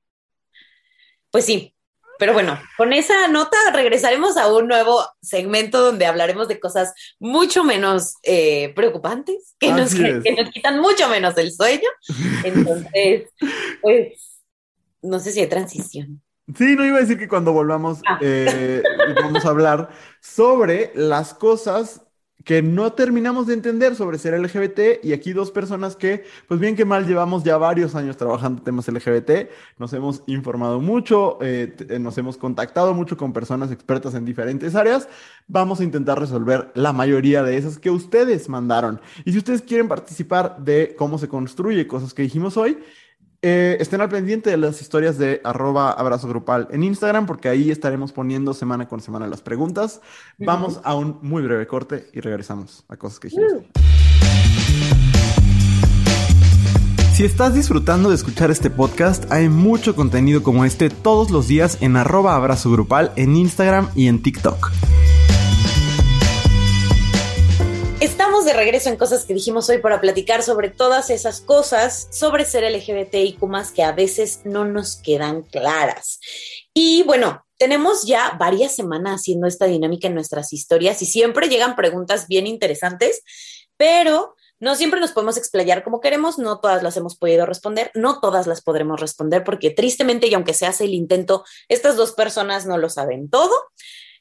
[1.32, 1.73] Pues sí,
[2.18, 7.64] pero bueno, con esa nota regresaremos a un nuevo segmento donde hablaremos de cosas mucho
[7.64, 9.94] menos eh, preocupantes, que nos,
[10.52, 11.88] quitan mucho menos el sueño.
[12.44, 13.30] Entonces,
[13.82, 14.40] pues,
[15.02, 16.22] no sé si hay transición.
[16.56, 18.18] Sí, no iba a decir que cuando volvamos ah.
[18.20, 18.82] eh,
[19.16, 19.88] vamos a hablar
[20.20, 22.03] sobre las cosas
[22.44, 26.76] que no terminamos de entender sobre ser LGBT y aquí dos personas que, pues bien
[26.76, 32.16] que mal, llevamos ya varios años trabajando temas LGBT, nos hemos informado mucho, eh, nos
[32.18, 35.08] hemos contactado mucho con personas expertas en diferentes áreas,
[35.48, 39.00] vamos a intentar resolver la mayoría de esas que ustedes mandaron.
[39.24, 42.78] Y si ustedes quieren participar de cómo se construye cosas que dijimos hoy,
[43.46, 47.70] eh, estén al pendiente de las historias de arroba abrazo grupal en Instagram, porque ahí
[47.70, 50.00] estaremos poniendo semana con semana las preguntas.
[50.38, 53.64] Vamos a un muy breve corte y regresamos a cosas que dijimos.
[57.12, 61.76] Si estás disfrutando de escuchar este podcast, hay mucho contenido como este todos los días
[61.82, 64.83] en arroba abrazo grupal en Instagram y en TikTok.
[68.04, 72.44] Estamos de regreso en cosas que dijimos hoy para platicar sobre todas esas cosas sobre
[72.44, 73.40] ser LGBTIQ
[73.74, 76.20] que a veces no nos quedan claras.
[76.74, 81.76] Y bueno, tenemos ya varias semanas haciendo esta dinámica en nuestras historias y siempre llegan
[81.76, 83.22] preguntas bien interesantes,
[83.78, 88.20] pero no siempre nos podemos explayar como queremos, no todas las hemos podido responder, no
[88.20, 92.66] todas las podremos responder porque tristemente y aunque se hace el intento, estas dos personas
[92.66, 93.54] no lo saben todo.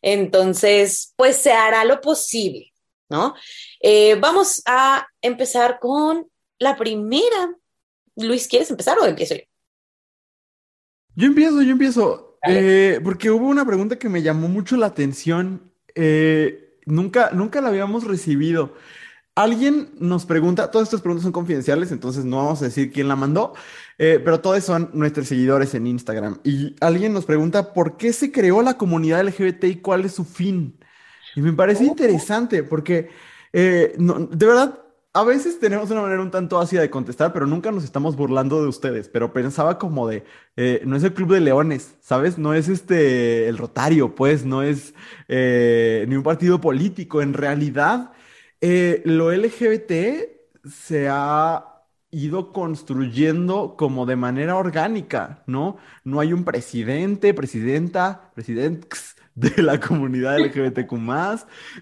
[0.02, 2.73] Entonces, pues se hará lo posible.
[3.14, 3.36] ¿No?
[3.80, 7.56] Eh, vamos a empezar con la primera.
[8.16, 9.42] Luis, ¿quieres empezar o empiezo yo?
[11.16, 12.40] Yo empiezo, yo empiezo.
[12.46, 15.72] Eh, porque hubo una pregunta que me llamó mucho la atención.
[15.94, 18.74] Eh, nunca, nunca la habíamos recibido.
[19.36, 23.16] Alguien nos pregunta, todas estas preguntas son confidenciales, entonces no vamos a decir quién la
[23.16, 23.54] mandó,
[23.98, 26.40] pero todos son nuestros seguidores en Instagram.
[26.44, 30.24] Y alguien nos pregunta por qué se creó la comunidad LGBT y cuál es su
[30.24, 30.78] fin.
[31.36, 33.10] Y me parece interesante porque,
[33.52, 34.80] eh, de verdad,
[35.14, 38.62] a veces tenemos una manera un tanto ácida de contestar, pero nunca nos estamos burlando
[38.62, 39.10] de ustedes.
[39.10, 40.24] Pero pensaba como de,
[40.58, 42.38] eh, no es el Club de Leones, ¿sabes?
[42.38, 44.94] No es este, el Rotario, pues, no es
[45.28, 47.22] eh, ni un partido político.
[47.22, 48.12] En realidad,
[49.06, 49.92] lo LGBT
[50.70, 51.74] se ha
[52.12, 55.78] ido construyendo como de manera orgánica, ¿no?
[56.04, 60.96] No hay un presidente, presidenta, presidentes de la comunidad LGBTQ+.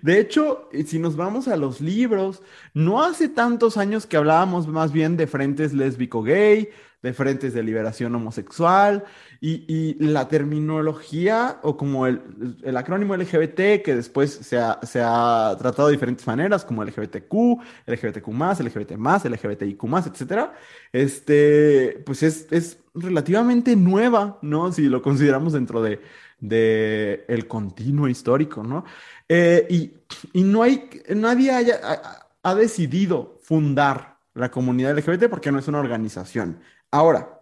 [0.02, 2.42] De hecho, si nos vamos a los libros,
[2.74, 6.70] no hace tantos años que hablábamos más bien de frentes lésbico-gay,
[7.02, 9.04] de frentes de liberación homosexual
[9.40, 12.22] y, la terminología o como el,
[12.78, 17.34] acrónimo LGBT que después se ha, se ha, tratado de diferentes maneras como LGBTQ,
[17.88, 18.28] LGBTQ+,
[18.60, 18.92] LGBT+,
[19.26, 20.54] LGBTIQ+, etcétera,
[20.94, 24.72] este, pues es, es relativamente nueva, ¿no?
[24.72, 26.02] Si lo consideramos dentro de,
[26.42, 28.84] de el continuo histórico, ¿no?
[29.30, 29.94] Eh, y,
[30.34, 31.80] y, no hay, nadie haya,
[32.44, 36.60] ha, decidido fundar la comunidad LGBT porque no es una organización.
[36.90, 37.42] Ahora,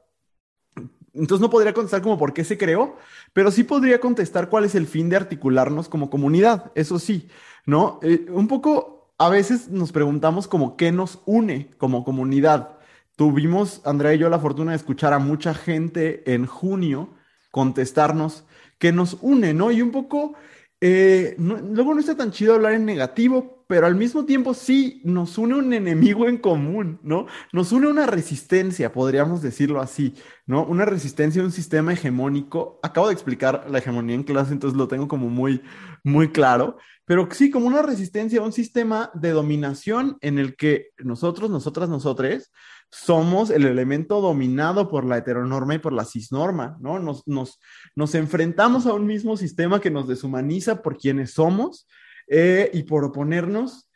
[1.14, 2.98] entonces no podría contestar como por qué se creó,
[3.34, 7.30] pero sí podría contestar cuál es el fin de articularnos como comunidad, eso sí,
[7.66, 8.00] ¿no?
[8.04, 12.78] Eh, un poco, a veces nos preguntamos como qué nos une como comunidad.
[13.16, 17.10] Tuvimos, Andrea y yo, la fortuna de escuchar a mucha gente en junio
[17.52, 18.46] contestarnos
[18.80, 19.72] qué nos une, ¿no?
[19.72, 20.34] Y un poco,
[20.82, 25.38] eh, luego no está tan chido hablar en negativo, pero al mismo tiempo sí nos
[25.38, 27.28] une un enemigo en común, ¿no?
[27.54, 30.16] Nos une una resistencia, podríamos decirlo así,
[30.48, 30.66] ¿no?
[30.66, 32.80] Una resistencia a un sistema hegemónico.
[32.82, 35.62] Acabo de explicar la hegemonía en clase, entonces lo tengo como muy,
[36.04, 40.90] muy claro, pero sí como una resistencia a un sistema de dominación en el que
[40.98, 42.52] nosotros, nosotras, nosotres
[42.92, 47.00] somos el elemento dominado por la heteronorma y por la cisnorma, ¿no?
[47.00, 47.60] Nos, nos,
[47.96, 51.88] nos enfrentamos a un mismo sistema que nos deshumaniza por quienes somos
[52.28, 53.90] eh, y por oponernos,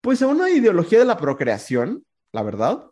[0.00, 2.84] pues a una ideología de la procreación, la verdad,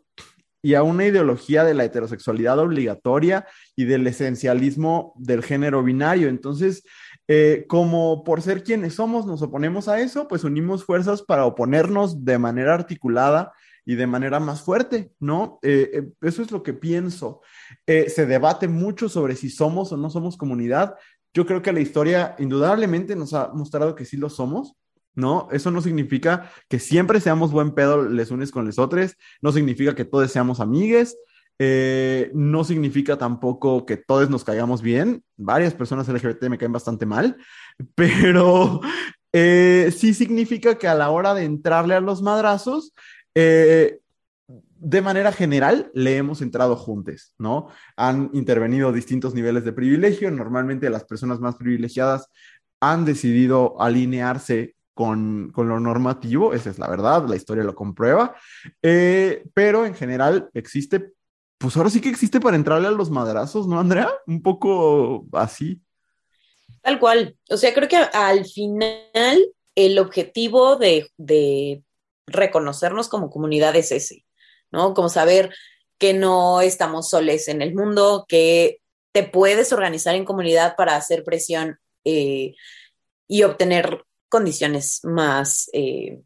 [0.61, 6.29] y a una ideología de la heterosexualidad obligatoria y del esencialismo del género binario.
[6.29, 6.83] Entonces,
[7.27, 12.25] eh, como por ser quienes somos nos oponemos a eso, pues unimos fuerzas para oponernos
[12.25, 13.53] de manera articulada
[13.87, 15.59] y de manera más fuerte, ¿no?
[15.63, 17.41] Eh, eso es lo que pienso.
[17.87, 20.95] se debate mucho sobre si somos o no somos comunidad.
[21.33, 24.75] Yo creo que la historia indudablemente nos ha mostrado que sí lo somos,
[25.15, 25.47] ¿no?
[25.51, 29.95] Eso no significa que siempre seamos buen pedo les unes con les otros, no significa
[29.95, 31.17] que todos seamos amigues,
[31.59, 37.05] eh, no significa tampoco que todos nos caigamos bien, varias personas LGBT me caen bastante
[37.05, 37.35] mal,
[37.95, 38.81] pero
[39.33, 42.93] eh, sí significa que a la hora de entrarle a los madrazos,
[43.39, 43.99] eh,
[44.47, 47.67] de manera general le hemos entrado juntos, ¿no?
[47.95, 52.29] Han intervenido distintos niveles de privilegio, normalmente las personas más privilegiadas
[52.79, 58.35] han decidido alinearse con, lo normativo, esa es la verdad, la historia lo comprueba,
[58.81, 61.11] eh, pero en general existe,
[61.59, 64.09] pues ahora sí que existe para entrarle a los madrazos, ¿no, Andrea?
[64.25, 65.79] Un poco así.
[66.81, 69.37] Tal cual, o sea, creo que al final
[69.75, 71.83] el objetivo de, de
[72.27, 74.25] reconocernos como comunidad es ese,
[74.71, 74.93] ¿no?
[74.93, 75.53] Como saber
[75.97, 81.23] que no estamos soles en el mundo, que te puedes organizar en comunidad para hacer
[81.23, 82.53] presión eh,
[83.27, 86.21] y obtener condiciones más, eh,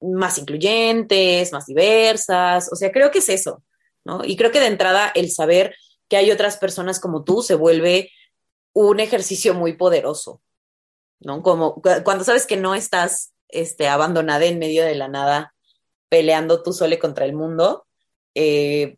[0.00, 2.70] más incluyentes, más diversas.
[2.72, 3.64] O sea, creo que es eso,
[4.04, 4.24] ¿no?
[4.24, 5.74] Y creo que de entrada el saber
[6.08, 8.12] que hay otras personas como tú se vuelve
[8.72, 10.42] un ejercicio muy poderoso,
[11.18, 11.42] ¿no?
[11.42, 15.54] Como cuando sabes que no estás este, abandonada en medio de la nada
[16.08, 17.86] peleando tú sole contra el mundo,
[18.34, 18.96] eh,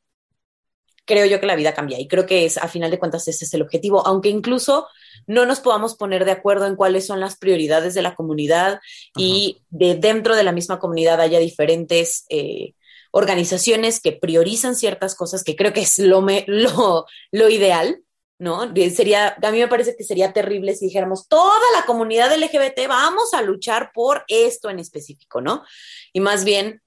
[1.05, 1.99] creo yo que la vida cambia.
[1.99, 4.87] Y creo que es, a final de cuentas, ese es el objetivo, aunque incluso
[5.27, 8.81] no nos podamos poner de acuerdo en cuáles son las prioridades de la comunidad
[9.17, 12.75] y de dentro de la misma comunidad haya diferentes eh,
[13.11, 18.03] organizaciones que priorizan ciertas cosas, que creo que es lo, lo, lo ideal,
[18.39, 18.73] ¿no?
[18.91, 23.35] Sería, a mí me parece que sería terrible si dijéramos, toda la comunidad LGBT vamos
[23.35, 25.65] a luchar por esto en específico, ¿no?
[26.13, 26.81] Y más bien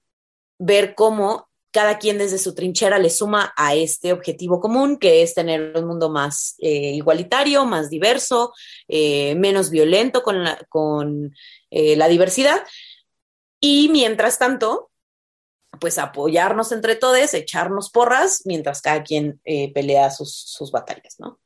[0.58, 5.34] ver cómo cada quien desde su trinchera le suma a este objetivo común, que es
[5.34, 8.52] tener un mundo más eh, igualitario, más diverso,
[8.88, 11.34] eh, menos violento con, con
[11.70, 12.62] eh, la diversidad.
[13.58, 14.91] Y mientras tanto,
[15.80, 19.40] pues apoyarnos entre todos, echarnos porras, mientras cada quien
[19.74, 21.40] pelea sus, sus batallas, ¿no?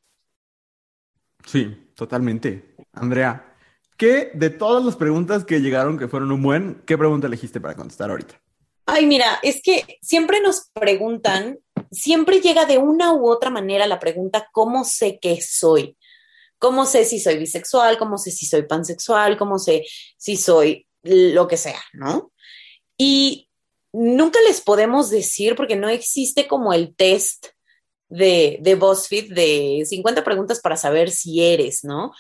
[1.45, 2.75] Sí, totalmente.
[2.93, 3.57] Andrea,
[3.97, 7.77] ¿qué de todas las preguntas que llegaron que fueron un buen, qué pregunta elegiste para
[7.77, 8.41] contestar ahorita?
[8.85, 11.59] Ay, mira, es que siempre nos preguntan,
[11.91, 15.97] siempre llega de una u otra manera la pregunta, ¿cómo sé que soy?
[16.59, 17.99] ¿Cómo sé si soy bisexual?
[17.99, 19.37] ¿Cómo sé si soy pansexual?
[19.37, 19.85] ¿Cómo sé
[20.17, 21.81] si soy lo que sea?
[21.93, 22.33] ¿No?
[22.97, 23.46] Y
[23.97, 27.47] nunca les podemos decir porque no existe como el test
[28.09, 32.13] de, de BuzzFeed de 50 preguntas para saber si eres, ¿no?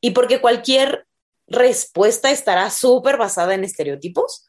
[0.00, 1.06] Y porque cualquier
[1.46, 4.46] respuesta estará súper basada en estereotipos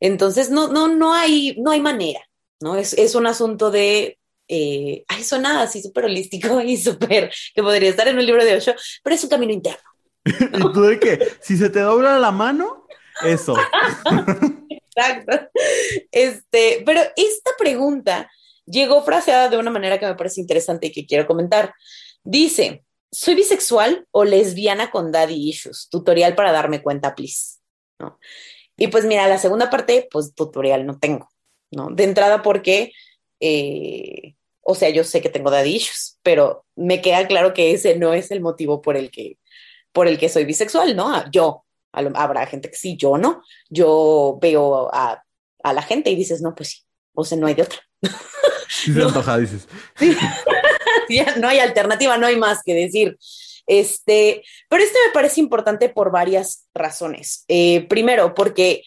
[0.00, 2.20] entonces, no, no, no hay, no hay manera,
[2.60, 2.76] ¿no?
[2.76, 4.18] Es, es un asunto de
[4.48, 8.56] eh, ay, suena así súper holístico y súper que podría estar en un libro de
[8.56, 9.88] Osho, pero es un camino interno.
[10.24, 11.32] ¿Y tú de qué?
[11.40, 12.86] Si se te dobla la mano,
[13.22, 13.54] eso.
[14.94, 15.48] Exacto.
[16.12, 18.30] Este, pero esta pregunta
[18.66, 21.74] llegó fraseada de una manera que me parece interesante y que quiero comentar.
[22.22, 25.88] Dice, soy bisexual o lesbiana con daddy issues.
[25.90, 27.58] Tutorial para darme cuenta, please.
[27.98, 28.18] ¿No?
[28.76, 31.28] Y pues mira, la segunda parte, pues tutorial no tengo,
[31.70, 31.90] ¿no?
[31.90, 32.92] De entrada porque,
[33.40, 37.96] eh, o sea, yo sé que tengo daddy issues, pero me queda claro que ese
[37.96, 39.38] no es el motivo por el que,
[39.92, 41.30] por el que soy bisexual, ¿no?
[41.30, 41.63] Yo,
[41.94, 43.42] habrá gente que sí, yo no.
[43.68, 45.22] Yo veo a,
[45.62, 46.82] a la gente y dices, no, pues sí,
[47.14, 47.80] o sea, no hay de otra.
[48.66, 49.68] Sí, se antoja, dices.
[51.36, 53.16] no hay alternativa, no hay más que decir.
[53.66, 57.44] Este, pero este me parece importante por varias razones.
[57.48, 58.82] Eh, primero, porque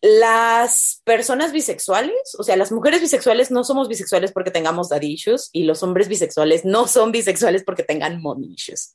[0.00, 5.50] las personas bisexuales, o sea, las mujeres bisexuales no somos bisexuales porque tengamos daddy issues
[5.52, 8.92] y los hombres bisexuales no son bisexuales porque tengan mommy issues,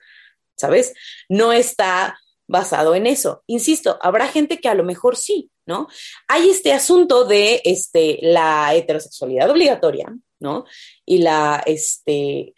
[0.55, 0.93] ¿sabes?
[1.27, 2.17] No está
[2.53, 3.43] basado en eso.
[3.47, 5.87] Insisto, habrá gente que a lo mejor sí, ¿no?
[6.27, 10.63] Hay este asunto de este, la heterosexualidad obligatoria, ¿no?
[11.03, 12.53] Y la, este,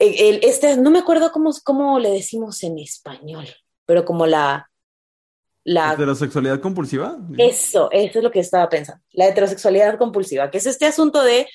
[0.00, 3.46] el, este, no me acuerdo cómo, cómo le decimos en español,
[3.86, 4.68] pero como la,
[5.62, 7.16] la heterosexualidad compulsiva.
[7.38, 9.04] Eso, eso es lo que estaba pensando.
[9.12, 11.46] La heterosexualidad compulsiva, que es este asunto de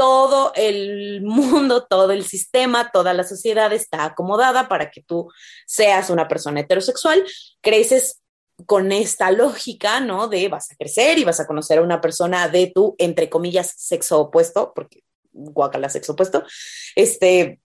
[0.00, 5.30] todo el mundo, todo el sistema, toda la sociedad está acomodada para que tú
[5.66, 7.22] seas una persona heterosexual,
[7.60, 8.22] creces
[8.64, 10.26] con esta lógica, ¿no?
[10.26, 13.74] De vas a crecer y vas a conocer a una persona de tu, entre comillas,
[13.76, 16.44] sexo opuesto, porque guacala sexo opuesto,
[16.96, 17.60] este,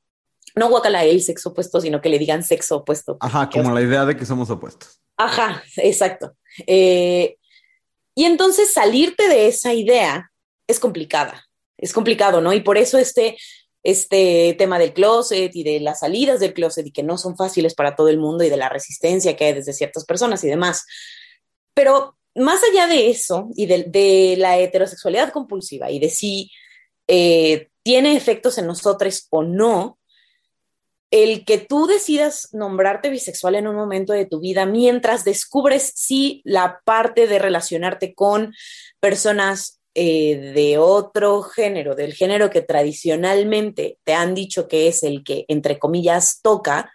[0.58, 3.16] no guacala el sexo opuesto, sino que le digan sexo opuesto.
[3.22, 5.00] Ajá, como la idea de que somos opuestos.
[5.16, 6.36] Ajá, exacto.
[6.68, 7.38] Eh,
[8.14, 10.34] y entonces salirte de esa idea
[10.68, 11.48] es complicada,
[11.78, 12.54] es complicado, ¿no?
[12.54, 13.38] Y por eso este,
[13.84, 17.76] este tema del closet y de las salidas del closet y que no son fáciles
[17.76, 20.86] para todo el mundo y de la resistencia que hay desde ciertas personas y demás.
[21.74, 26.52] Pero más allá de eso y de, la heterosexualidad compulsiva y de si
[27.08, 30.00] eh, tiene efectos en nosotros o no,
[31.12, 36.42] el que tú decidas nombrarte bisexual en un momento de tu vida mientras descubres si
[36.44, 38.54] la parte de relacionarte con
[39.00, 45.24] personas eh, de otro género, del género que tradicionalmente te han dicho que es el
[45.24, 46.92] que, entre comillas, toca,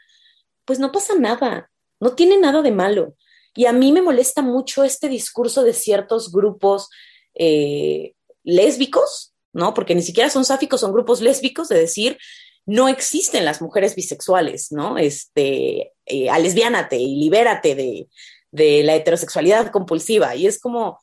[0.67, 3.17] pues no pasa nada, no tiene nada de malo.
[3.55, 6.91] Y a mí me molesta mucho este discurso de ciertos grupos
[7.35, 8.13] eh,
[8.45, 9.73] lésbicos, ¿no?
[9.73, 12.19] Porque ni siquiera son sáficos, son grupos lésbicos, de decir,
[12.67, 14.99] no existen las mujeres bisexuales, ¿no?
[14.99, 18.09] Este, eh, y libérate de,
[18.51, 20.37] de la heterosexualidad compulsiva.
[20.37, 21.01] Y es como,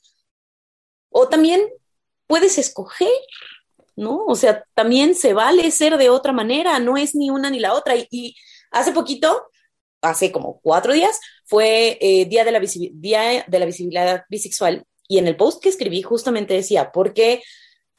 [1.10, 1.62] o también
[2.28, 3.10] puedes escoger,
[3.96, 4.26] ¿no?
[4.26, 7.74] O sea, también se vale ser de otra manera, no es ni una ni la
[7.74, 7.96] otra.
[7.96, 8.36] Y,
[8.72, 9.50] hace poquito,
[10.02, 15.18] hace como cuatro días, fue eh, Día, de la Día de la Visibilidad Bisexual y
[15.18, 17.42] en el post que escribí justamente decía, ¿por qué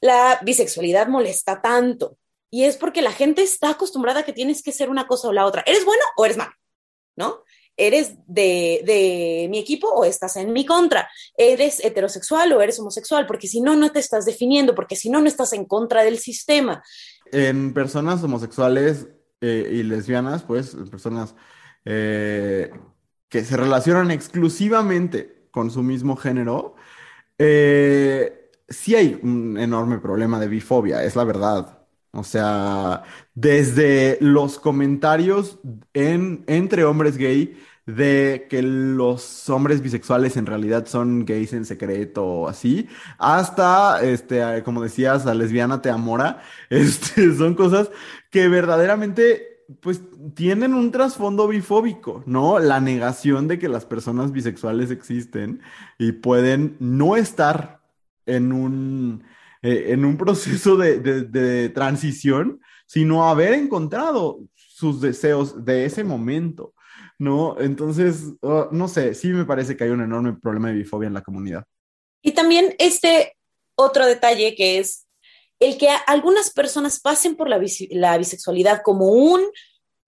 [0.00, 2.18] la bisexualidad molesta tanto?
[2.50, 5.32] Y es porque la gente está acostumbrada a que tienes que ser una cosa o
[5.32, 5.62] la otra.
[5.66, 6.52] ¿Eres bueno o eres malo?
[7.16, 7.42] ¿No?
[7.78, 11.08] ¿Eres de, mi equipo o estás en mi contra?
[11.36, 13.24] ¿Eres heterosexual o eres homosexual?
[13.24, 16.18] Porque si no, no te estás definiendo, porque si no, no estás en contra del
[16.18, 16.82] sistema.
[17.30, 19.06] En personas homosexuales
[19.40, 21.36] eh, y lesbianas, pues, personas
[21.84, 22.72] eh,
[23.28, 26.74] que se relacionan exclusivamente con su mismo género,
[27.38, 31.77] eh, sí hay un enorme problema de bifobia, es la verdad.
[32.12, 33.02] O sea,
[33.34, 35.58] desde los comentarios
[35.92, 37.56] en, entre hombres gay
[37.88, 42.86] de que los hombres bisexuales en realidad son gays en secreto o así,
[43.18, 47.90] hasta, este, como decías, a lesbiana te amora, este, son cosas
[48.30, 50.02] que verdaderamente, pues,
[50.34, 52.58] tienen un trasfondo bifóbico, ¿no?
[52.58, 55.62] La negación de que las personas bisexuales existen
[55.98, 57.80] y pueden no estar
[58.26, 59.24] en un
[59.62, 66.74] eh, en un proceso de, transición, sino haber encontrado sus deseos de ese momento,
[67.18, 67.56] ¿no?
[67.60, 71.14] Entonces, oh, no sé, sí me parece que hay un enorme problema de bifobia en
[71.14, 71.64] la comunidad.
[72.22, 73.36] Y también este
[73.74, 75.06] otro detalle que es
[75.60, 79.42] el que algunas personas pasen por la, la bisexualidad como un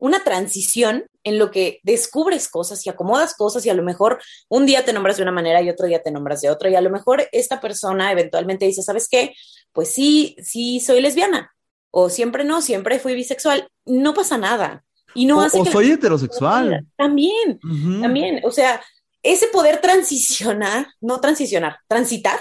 [0.01, 4.66] una transición en lo que descubres cosas y acomodas cosas y a lo mejor un
[4.66, 6.81] día te nombras de una manera y otro día te nombras de otra y a
[6.81, 9.35] lo mejor esta persona eventualmente dice, ¿sabes qué?
[9.73, 11.53] Pues sí, sí soy lesbiana
[11.91, 14.85] o siempre no, siempre fui bisexual, no pasa nada.
[15.14, 16.87] Y no o, hace o soy heterosexual.
[16.97, 17.59] También,
[18.01, 18.81] también, o sea,
[19.23, 22.39] ese poder transicionar, no transicionar, transitar,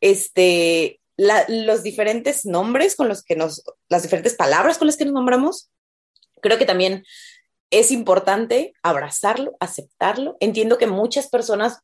[0.00, 5.14] este, los diferentes nombres con los que nos, las diferentes palabras con las que nos
[5.14, 5.70] nombramos,
[6.42, 7.04] creo que también
[7.70, 10.36] es importante abrazarlo, aceptarlo.
[10.40, 11.80] Entiendo que muchas personas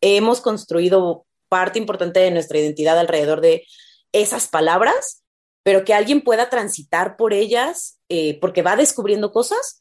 [0.00, 3.66] hemos construido parte importante de nuestra identidad alrededor de
[4.12, 5.22] esas palabras
[5.66, 9.80] pero que alguien pueda transitar por ellas eh, porque va descubriendo cosas,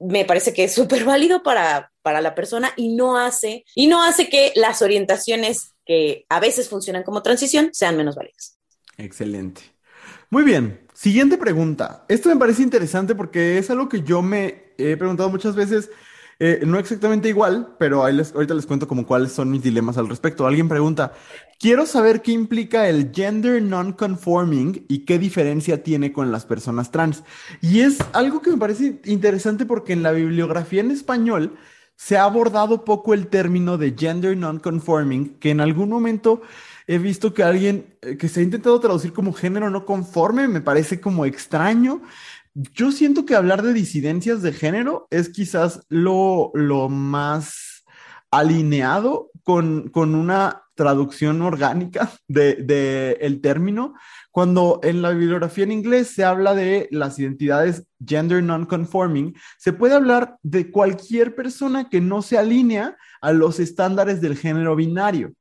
[0.00, 4.02] me parece que es súper válido para, para la persona y no hace, y no
[4.02, 8.58] hace que las orientaciones que a veces funcionan como transición sean menos válidas.
[8.98, 9.62] Excelente.
[10.28, 12.04] Muy bien, siguiente pregunta.
[12.06, 15.90] Esto me parece interesante porque es algo que yo me he preguntado muchas veces,
[16.38, 20.46] eh, no exactamente igual, pero ahorita les cuento como cuáles son mis dilemas al respecto.
[20.46, 21.12] Alguien pregunta,
[21.58, 27.24] quiero saber qué implica el gender non-conforming y qué diferencia tiene con las personas trans.
[27.60, 31.56] Y es algo que me parece interesante porque en la bibliografía en español
[31.96, 36.42] se ha abordado poco el término de gender non-conforming, que en algún momento
[36.92, 40.60] he visto que alguien eh, que se ha intentado traducir como género no conforme, me
[40.60, 42.02] parece como extraño.
[42.54, 47.84] Yo siento que hablar de disidencias de género es quizás lo, lo más
[48.30, 53.94] alineado con, con una traducción orgánica del de, el término,
[54.30, 59.94] cuando en la bibliografía en inglés se habla de las identidades gender non-conforming, se puede
[59.94, 65.32] hablar de cualquier persona que no se alinea a los estándares del género binario.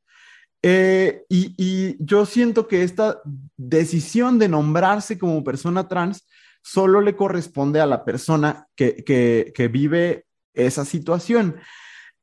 [0.64, 3.22] Eh, y, yo siento que esta
[3.58, 6.28] decisión de nombrarse como persona trans
[6.64, 11.58] solo le corresponde a la persona que vive esa situación.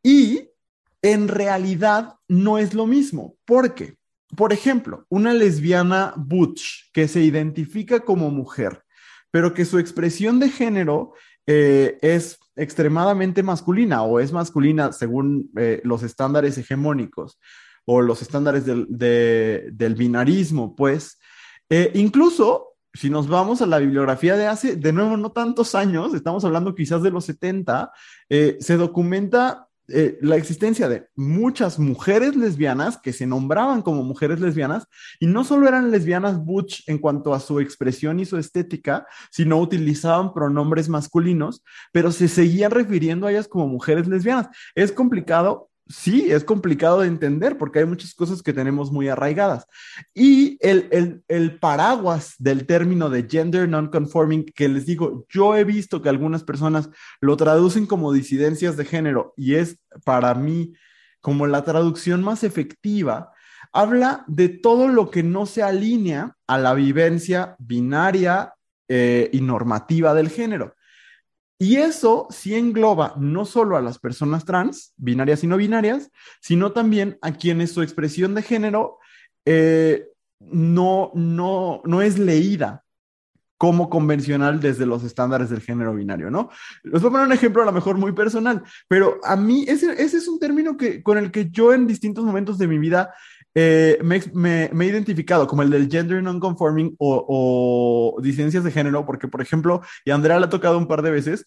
[0.02, 0.50] Y
[1.02, 3.98] en realidad no es lo mismo, porque
[4.36, 8.82] por ejemplo, una lesbiana butch que se identifica como mujer,
[9.30, 11.14] pero que su expresión de género
[11.46, 17.38] eh, es extremadamente masculina o es masculina según eh, los estándares hegemónicos
[17.88, 21.18] o los estándares del, de, del binarismo, pues,
[21.70, 26.14] eh, incluso si nos vamos a la bibliografía de hace, de nuevo, no tantos años,
[26.14, 27.92] estamos hablando quizás de los 70,
[28.28, 34.86] se documenta eh, la existencia de muchas mujeres lesbianas que se nombraban como mujeres lesbianas
[35.18, 39.58] y no solo eran lesbianas butch en cuanto a su expresión y su estética, sino
[39.58, 44.48] utilizaban pronombres masculinos, pero se seguían refiriendo a ellas como mujeres lesbianas.
[44.74, 49.66] Es complicado sí, es complicado de entender porque hay muchas cosas que tenemos muy arraigadas.
[50.14, 56.02] Y el, el, paraguas del término de gender non-conforming, que les digo, yo he visto
[56.02, 60.74] que algunas personas lo traducen como disidencias de género y es para mí
[61.20, 63.32] como la traducción más efectiva,
[63.72, 68.54] habla de todo lo que no se alinea a la vivencia binaria
[68.88, 70.74] eh, y normativa del género.
[71.58, 76.72] Y eso sí engloba no solo a las personas trans, binarias y no binarias, sino
[76.72, 78.98] también a quienes su expresión de género
[79.44, 80.06] eh,
[80.38, 82.84] no, no, no es leída
[83.58, 86.48] como convencional desde los estándares del género binario, ¿no?
[86.84, 90.00] Les voy a poner un ejemplo a lo mejor muy personal, pero a mí ese,
[90.00, 93.12] ese es un término que, con el que yo en distintos momentos de mi vida
[93.60, 99.26] eh, me, he identificado como el del gender non-conforming o, o disidencias de género, porque,
[99.26, 101.44] por ejemplo, y a Andrea le ha tocado un par de veces,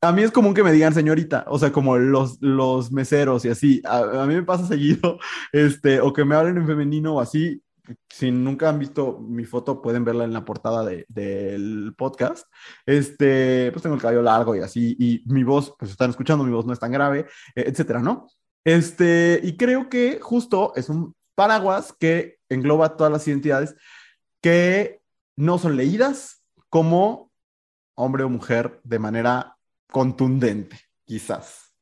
[0.00, 3.48] a mí es común que me digan señorita, o sea, como los, los meseros y
[3.48, 3.82] así.
[3.84, 5.18] A, mí me pasa seguido,
[5.50, 7.60] este, o que me hablen en femenino o así.
[8.08, 12.46] Si nunca han visto mi foto, pueden verla en la portada de, del podcast.
[12.86, 16.52] Este, pues tengo el cabello largo y así, y mi voz, pues están escuchando, mi
[16.52, 18.28] voz no es tan grave, e, etcétera, ¿no?
[18.64, 23.76] Este, y creo que justo es un paraguas que engloba todas las identidades
[24.40, 25.00] que
[25.36, 27.30] no son leídas como
[27.94, 29.56] hombre o mujer de manera
[29.88, 31.72] contundente, quizás.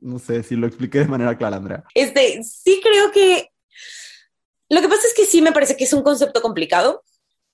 [0.00, 1.84] No sé si lo expliqué de manera clara, Andrea.
[1.94, 3.50] Este, sí creo que
[4.68, 7.04] lo que pasa es que sí me parece que es un concepto complicado,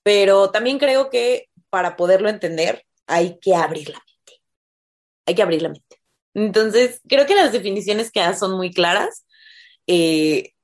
[0.01, 4.41] pero también creo que para poderlo entender hay que abrir la mente.
[5.27, 6.01] Hay que abrir la mente.
[6.33, 9.27] Entonces, creo que las definiciones que das son muy claras.
[9.85, 10.55] Eh,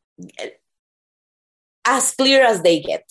[1.88, 3.04] as clear as they get.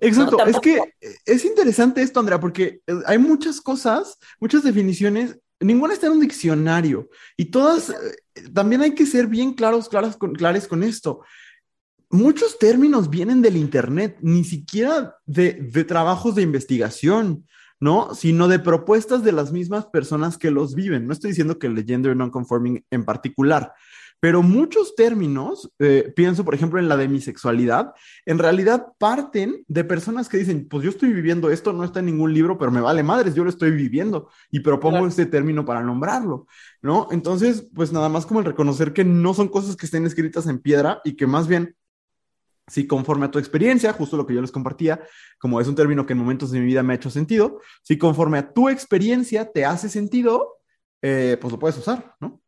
[0.00, 0.80] Exacto, es que
[1.24, 6.20] es interesante esto, Andrea, porque eh, hay muchas cosas, muchas definiciones, ninguna está en un
[6.20, 7.94] diccionario y todas, eh,
[8.52, 11.20] también hay que ser bien claros, claras con, clares con esto.
[12.10, 17.46] Muchos términos vienen del Internet, ni siquiera de, de trabajos de investigación,
[17.78, 18.14] ¿no?
[18.14, 21.06] Sino de propuestas de las mismas personas que los viven.
[21.06, 23.72] No estoy diciendo que el gender non-conforming en particular,
[24.22, 27.92] pero muchos términos, eh, pienso por ejemplo en la demisexualidad,
[28.24, 32.06] en realidad parten de personas que dicen, pues yo estoy viviendo esto, no está en
[32.06, 35.82] ningún libro, pero me vale madres, yo lo estoy viviendo y propongo este término para
[35.82, 36.46] nombrarlo,
[36.82, 37.08] ¿no?
[37.10, 40.60] Entonces, pues nada más como el reconocer que no son cosas que estén escritas en
[40.60, 41.74] piedra y que más bien
[42.68, 45.00] si conforme a tu experiencia, justo lo que yo les compartía,
[45.40, 47.98] como es un término que en momentos de mi vida me ha hecho sentido, si
[47.98, 50.58] conforme a tu experiencia te hace sentido,
[51.02, 52.40] eh, pues lo puedes usar, ¿no?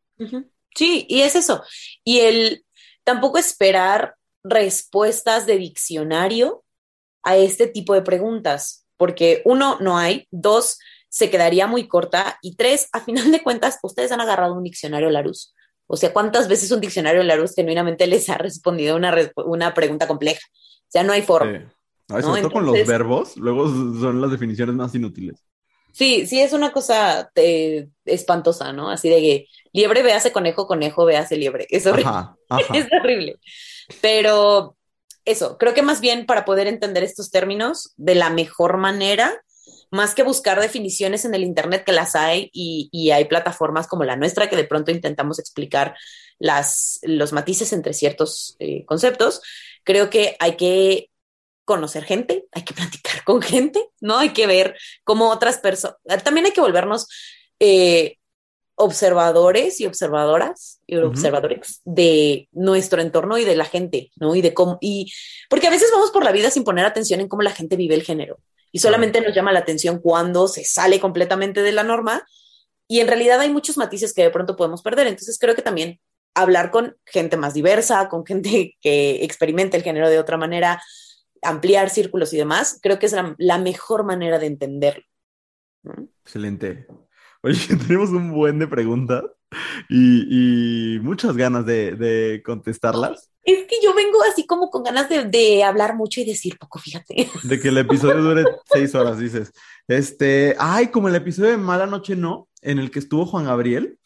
[0.75, 1.63] Sí, y es eso.
[2.03, 2.65] Y el
[3.03, 6.63] tampoco esperar respuestas de diccionario
[7.23, 10.77] a este tipo de preguntas, porque uno, no hay, dos,
[11.09, 15.09] se quedaría muy corta y tres, a final de cuentas, ustedes han agarrado un diccionario
[15.09, 15.53] Larousse.
[15.87, 19.15] O sea, ¿cuántas veces un diccionario Larousse genuinamente les ha respondido una,
[19.45, 20.45] una pregunta compleja?
[20.47, 21.73] O sea, no hay forma.
[22.07, 22.49] Sí.
[22.51, 25.43] con los verbos, luego son las definiciones más inútiles.
[25.95, 28.89] Sí, sí, es una cosa eh, espantosa, ¿no?
[28.89, 31.67] Así de que liebre véase conejo, conejo véase liebre.
[31.69, 32.11] Es horrible.
[32.73, 33.39] es horrible.
[34.01, 34.75] Pero
[35.23, 39.41] eso, creo que más bien para poder entender estos términos de la mejor manera,
[39.89, 44.17] más que buscar definiciones en el Internet, que las hay y, hay plataformas como la
[44.17, 45.95] nuestra que de pronto intentamos explicar
[46.39, 49.41] las, los matices entre ciertos eh, conceptos,
[49.85, 51.09] creo que hay que
[51.65, 54.17] conocer gente, hay que platicar con gente, ¿no?
[54.17, 57.07] Hay que ver cómo otras personas, también hay que volvernos
[57.59, 58.17] eh,
[58.75, 64.35] observadores y observadoras y observadores de nuestro entorno y de la gente, ¿no?
[64.35, 65.11] Y de cómo, y
[65.49, 67.95] porque a veces vamos por la vida sin poner atención en cómo la gente vive
[67.95, 68.37] el género
[68.71, 72.27] y solamente nos llama la atención cuando se sale completamente de la norma
[72.87, 76.01] y en realidad hay muchos matices que de pronto podemos perder, entonces creo que también
[76.33, 80.83] hablar con gente más diversa, con gente que experimente el género de otra manera,
[81.45, 85.03] ampliar círculos y demás, creo que es la, mejor manera de entenderlo.
[86.23, 86.87] Excelente.
[87.41, 89.23] Oye, tenemos un buen de preguntas
[89.89, 93.31] y, muchas ganas de, contestarlas.
[93.43, 97.29] Es que yo vengo así como con ganas de, hablar mucho y decir poco, fíjate.
[97.43, 99.53] De que el episodio dure seis horas, dices.
[99.87, 103.99] Este, ay, como el episodio de Mala Noche No, en el que estuvo Juan Gabriel,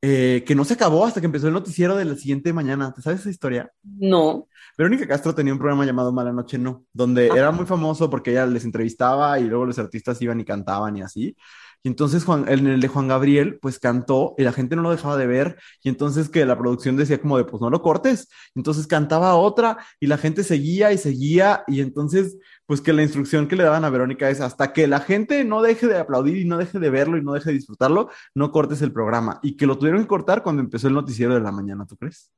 [0.00, 2.92] eh, que no se acabó hasta que empezó el noticiero de la siguiente mañana.
[2.94, 3.72] ¿Te sabes esa historia?
[3.82, 4.46] No.
[4.78, 8.46] Verónica Castro tenía un programa llamado Mala Noche No, donde era muy famoso porque ella
[8.46, 11.36] les entrevistaba y luego los artistas iban y cantaban y así.
[11.82, 14.92] Y entonces Juan, en el de Juan Gabriel, pues cantó y la gente no lo
[14.92, 15.58] dejaba de ver.
[15.82, 18.28] Y entonces que la producción decía como de, pues no lo cortes.
[18.54, 21.64] Entonces cantaba otra y la gente seguía y seguía.
[21.66, 25.00] Y entonces, pues que la instrucción que le daban a Verónica es hasta que la
[25.00, 28.10] gente no deje de aplaudir y no deje de verlo y no deje de disfrutarlo,
[28.32, 29.40] no cortes el programa.
[29.42, 32.30] Y que lo tuvieron que cortar cuando empezó el noticiero de la mañana, ¿tú crees?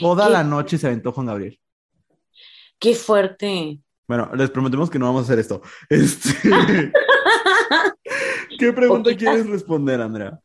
[0.00, 1.58] Toda la noche se aventó Juan Gabriel.
[2.78, 3.80] Qué fuerte.
[4.06, 5.62] Bueno, les prometemos que no vamos a hacer esto.
[5.90, 6.92] Este...
[8.58, 10.40] ¿Qué pregunta quieres responder, Andrea?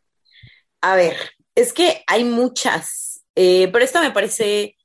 [0.81, 1.15] A ver,
[1.55, 4.75] es que hay muchas, eh, pero esta me parece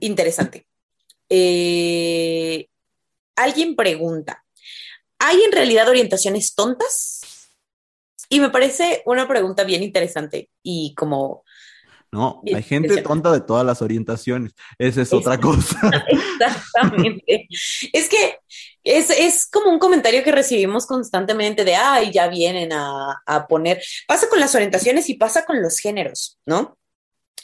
[0.00, 0.66] interesante.
[1.28, 2.68] Eh,
[3.36, 4.44] alguien pregunta,
[5.18, 7.50] ¿hay en realidad orientaciones tontas?
[8.28, 11.44] Y me parece una pregunta bien interesante y como
[12.12, 14.52] no, hay gente tonta de todas las orientaciones.
[14.78, 15.80] Esa es otra cosa.
[16.08, 17.48] Exactamente.
[17.90, 18.36] es que
[18.84, 23.82] es, como un comentario que recibimos constantemente de, ay, ya vienen a, poner.
[24.06, 26.76] Pasa con las orientaciones y pasa con los géneros, ¿no?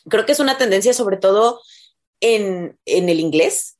[0.06, 1.62] Creo que es una tendencia sobre todo
[2.20, 3.78] en, el inglés,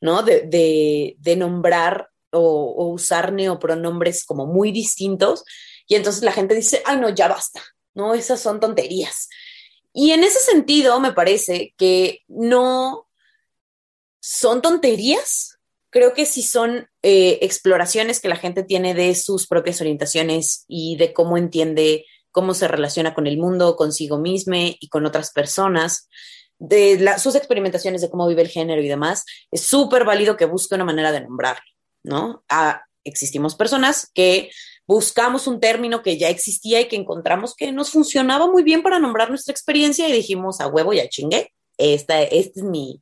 [0.00, 0.22] ¿no?
[0.22, 2.40] De, nombrar o,
[2.78, 5.44] o usar neopronombres como muy distintos.
[5.86, 7.60] Y entonces la gente dice, ay, no, ya basta,
[7.92, 8.14] ¿no?
[8.14, 9.28] Esas son tonterías
[9.92, 13.08] y en ese sentido, me parece que no
[14.20, 15.58] son tonterías,
[15.90, 20.96] creo que sí son eh, exploraciones que la gente tiene de sus propias orientaciones y
[20.96, 26.08] de cómo entiende, cómo se relaciona con el mundo, consigo mismo y con otras personas,
[26.58, 29.24] de sus experimentaciones de cómo vive el género y demás.
[29.50, 31.64] Es súper válido que busque una manera de nombrarlo,
[32.04, 32.44] ¿no?
[32.48, 34.50] Ah, existimos personas que
[34.90, 38.98] buscamos un término que ya existía y que encontramos que nos funcionaba muy bien para
[38.98, 43.00] nombrar nuestra experiencia y dijimos a huevo ya chingué, esta, este es mi,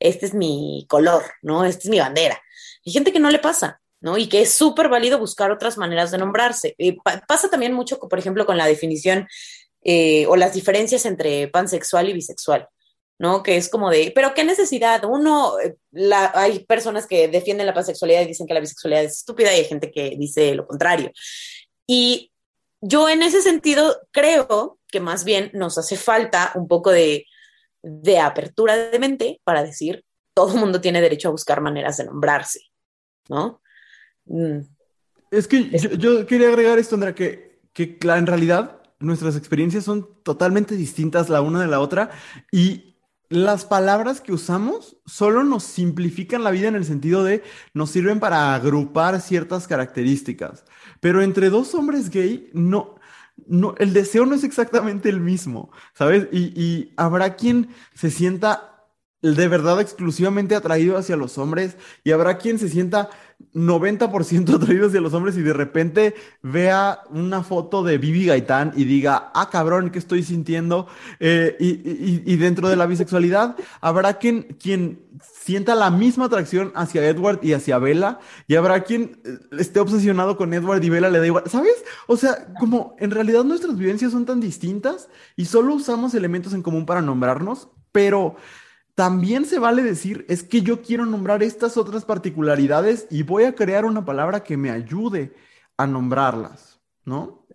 [0.00, 1.64] este es mi color, ¿no?
[1.64, 2.42] Esta es mi bandera.
[2.84, 4.18] Hay gente que no le pasa, ¿no?
[4.18, 6.74] Y que es súper válido buscar otras maneras de nombrarse.
[7.28, 9.28] pasa también mucho, por ejemplo, con la definición
[9.84, 12.66] eh, o las diferencias entre pansexual y bisexual.
[13.18, 13.42] ¿No?
[13.42, 15.04] Que es como de, pero qué necesidad.
[15.04, 19.18] Uno, eh, la, hay personas que defienden la pansexualidad y dicen que la bisexualidad es
[19.18, 21.10] estúpida y hay gente que dice lo contrario.
[21.86, 22.32] Y
[22.80, 27.26] yo en ese sentido creo que más bien nos hace falta un poco de,
[27.82, 32.04] de apertura de mente para decir, todo el mundo tiene derecho a buscar maneras de
[32.04, 32.60] nombrarse,
[33.28, 33.60] ¿no?
[34.26, 34.60] Mm.
[35.30, 40.74] Es que yo, quería agregar esto, Andrea, que, que en realidad nuestras experiencias son totalmente
[40.74, 42.10] distintas la una de la otra
[42.50, 42.87] y
[43.28, 47.42] las palabras que usamos solo nos simplifican la vida en el sentido de
[47.74, 50.64] nos sirven para agrupar ciertas características.
[51.00, 52.94] Pero entre dos hombres gay, no,
[53.46, 56.28] no, el deseo no es exactamente el mismo, ¿sabes?
[56.32, 58.77] Y, y habrá quien se sienta
[59.20, 63.10] de verdad exclusivamente atraído hacia los hombres y habrá quien se sienta
[63.52, 68.84] 90% atraído hacia los hombres y de repente vea una foto de Bibi Gaitán y
[68.84, 70.86] diga, ah, cabrón, ¿qué estoy sintiendo?
[71.18, 77.40] Eh, y, dentro de la bisexualidad habrá quien, quien sienta la misma atracción hacia Edward
[77.42, 81.26] y hacia Bella y habrá quien eh, esté obsesionado con Edward y Bella le da
[81.26, 81.84] igual, ¿sabes?
[82.06, 86.62] O sea, como en realidad nuestras vivencias son tan distintas y solo usamos elementos en
[86.62, 88.36] común para nombrarnos, pero
[88.98, 93.54] también se vale decir, es que yo quiero nombrar estas otras particularidades y voy a
[93.54, 95.36] crear una palabra que me ayude
[95.76, 97.46] a nombrarlas, ¿no?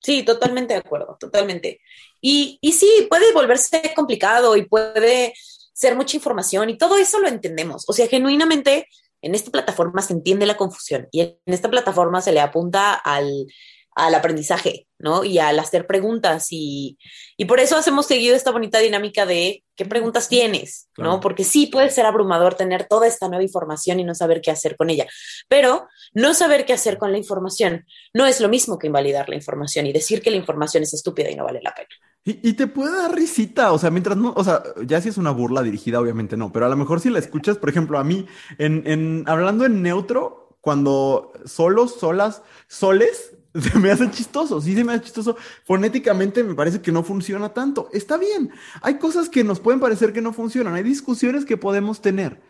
[0.00, 1.82] Sí, totalmente de acuerdo, totalmente.
[2.22, 5.34] Y, y sí, puede volverse complicado y puede
[5.74, 7.84] ser mucha información y todo eso lo entendemos.
[7.86, 8.88] O sea, genuinamente
[9.20, 13.48] en esta plataforma se entiende la confusión y en esta plataforma se le apunta al,
[13.94, 15.24] al aprendizaje, ¿no?
[15.24, 16.96] Y al hacer preguntas y,
[17.38, 21.20] y, por eso hemos seguido esta bonita dinámica de qué preguntas tienes, ¿no?
[21.20, 24.76] Porque sí puede ser abrumador tener toda esta nueva información y no saber qué hacer
[24.76, 25.06] con ella,
[25.48, 29.36] pero no saber qué hacer con la información no es lo mismo que invalidar la
[29.36, 31.88] información y decir que la información es estúpida y no vale la pena.
[32.24, 35.30] Y, te puede dar risita, o sea, mientras no, o sea, ya si es una
[35.30, 38.26] burla dirigida, obviamente no, pero a lo mejor si la escuchas, por ejemplo, a mí,
[38.58, 44.84] en, en hablando en neutro, cuando solos, solas, soles, se me hace chistoso, sí se
[44.84, 45.36] me hace chistoso.
[45.64, 47.88] Fonéticamente me parece que no funciona tanto.
[47.92, 48.50] Está bien,
[48.82, 52.40] hay cosas que nos pueden parecer que no funcionan, hay discusiones que podemos tener.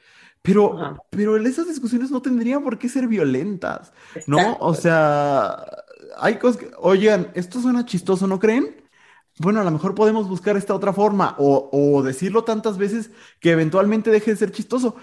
[0.43, 3.93] Pero, pero esas discusiones no tendrían por qué ser violentas,
[4.27, 4.57] ¿no?
[4.61, 5.67] O sea,
[6.17, 8.77] hay cosas que, oigan, esto suena chistoso, ¿no creen?
[9.41, 13.51] Bueno, a lo mejor podemos buscar esta otra forma o, o decirlo tantas veces que
[13.51, 14.97] eventualmente deje de ser chistoso.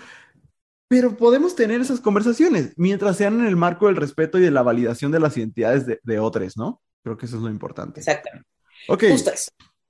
[0.88, 4.62] Pero podemos tener esas conversaciones mientras sean en el marco del respeto y de la
[4.62, 6.82] validación de las identidades de, otros, ¿no?
[7.04, 8.02] Creo que eso es lo importante.
[8.02, 8.48] Exactamente.
[8.88, 9.04] Ok.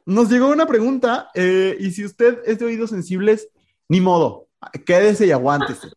[0.06, 3.50] Nos llegó una pregunta eh, y si usted es de oídos sensibles,
[3.90, 4.48] ni modo,
[4.86, 5.90] quédese y aguántese,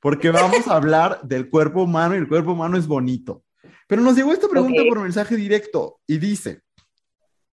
[0.00, 3.42] porque vamos a hablar del cuerpo humano y el cuerpo humano es bonito.
[3.88, 6.62] Pero nos llegó esta pregunta por mensaje directo y dice,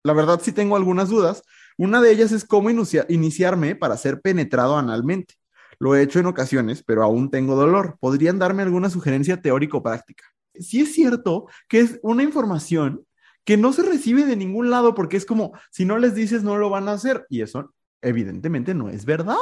[0.04, 1.44] la verdad sí tengo algunas dudas.
[1.78, 5.36] Una de ellas es cómo iniciarme para ser penetrado analmente.
[5.82, 7.98] Lo he hecho en ocasiones, pero aún tengo dolor.
[8.00, 10.26] ¿Podrían darme alguna sugerencia teórico-práctica?
[10.54, 13.04] Sí es cierto que es una información
[13.46, 16.56] que no se recibe de ningún lado porque es como, si no les dices, no
[16.58, 17.26] lo van a hacer.
[17.30, 17.74] Y eso
[18.04, 19.38] evidentemente no es verdad,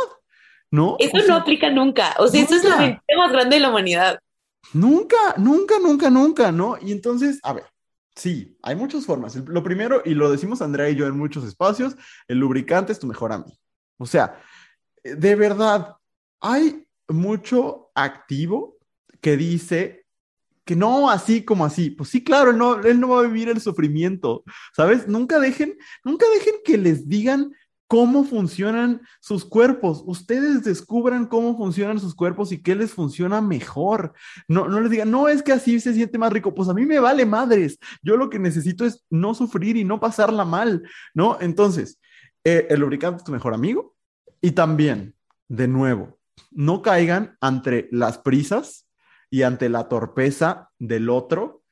[0.72, 0.96] ¿no?
[1.00, 2.16] Eso no aplica nunca.
[2.20, 4.20] O sea, eso es la mentira más grande de la humanidad.
[4.72, 6.78] Nunca, nunca, nunca, nunca, ¿no?
[6.82, 7.66] Y entonces, a ver,
[8.16, 9.36] sí, hay muchas formas.
[9.36, 11.98] Lo primero, y lo decimos Andrea y yo en muchos espacios,
[12.30, 13.58] el lubricante es tu mejor amigo.
[13.98, 14.40] O sea,
[15.04, 15.98] de verdad,
[16.42, 18.78] hay mucho activo
[19.22, 20.06] que dice
[20.66, 21.90] que no así como así.
[21.90, 24.44] Pues sí, claro, él no, él no va a vivir el sufrimiento,
[24.76, 25.08] ¿sabes?
[25.08, 27.54] Nunca dejen, nunca dejen que les digan
[27.88, 30.04] cómo funcionan sus cuerpos.
[30.06, 34.14] Ustedes descubran cómo funcionan sus cuerpos y qué les funciona mejor.
[34.48, 36.54] No, no les digan, no es que así se siente más rico.
[36.54, 37.80] Pues a mí me vale madres.
[38.04, 40.84] Yo lo que necesito es no sufrir y no pasarla mal,
[41.16, 41.40] ¿no?
[41.42, 42.00] Entonces,
[42.44, 43.96] eh, el lubricante es tu mejor amigo.
[44.40, 45.16] Y también,
[45.48, 46.19] de nuevo,
[46.52, 48.88] no caigan ante las prisas
[49.30, 51.64] y ante la torpeza del otro.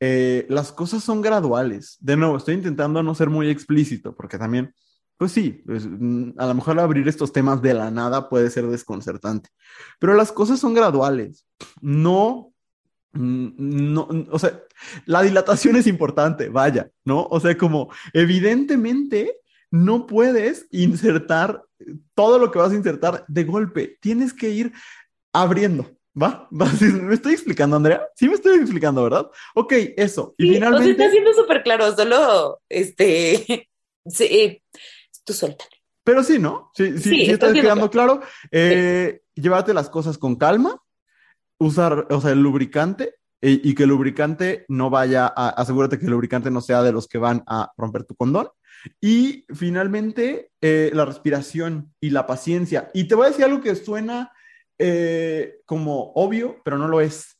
[0.00, 1.96] Eh, las cosas son graduales.
[2.00, 4.74] De nuevo, estoy intentando no ser muy explícito, porque también,
[5.16, 8.66] pues sí, pues, mm, a lo mejor abrir estos temas de la nada puede ser
[8.66, 9.50] desconcertante,
[10.00, 11.46] pero las cosas son graduales.
[11.80, 12.52] No,
[13.12, 14.60] mm, no, o sea,
[15.06, 17.26] la dilatación es importante, vaya, ¿no?
[17.30, 19.41] O sea, como evidentemente
[19.72, 21.64] no puedes insertar
[22.14, 23.98] todo lo que vas a insertar de golpe.
[24.00, 24.72] Tienes que ir
[25.32, 25.90] abriendo.
[26.20, 26.46] ¿Va?
[26.50, 28.06] ¿Me estoy explicando, Andrea?
[28.14, 29.30] Sí me estoy explicando, ¿verdad?
[29.54, 30.34] Ok, eso.
[30.36, 30.90] y finalmente...
[30.90, 33.66] está siendo súper claro, solo, este,
[34.06, 34.62] sí,
[35.24, 35.64] tú suelta.
[36.04, 36.70] Pero sí, ¿no?
[36.74, 38.20] Sí, sí, sí, está quedando claro.
[38.50, 40.82] Eh, Llévate las cosas con calma,
[41.58, 46.04] usar, o sea, el lubricante y, y que el lubricante no vaya a, asegúrate que
[46.04, 48.48] el lubricante no sea de los que van a romper tu condón.
[49.00, 52.90] Y finalmente, eh, la respiración y la paciencia.
[52.94, 54.32] Y te voy a decir algo que suena
[54.78, 57.38] eh, como obvio, pero no lo es.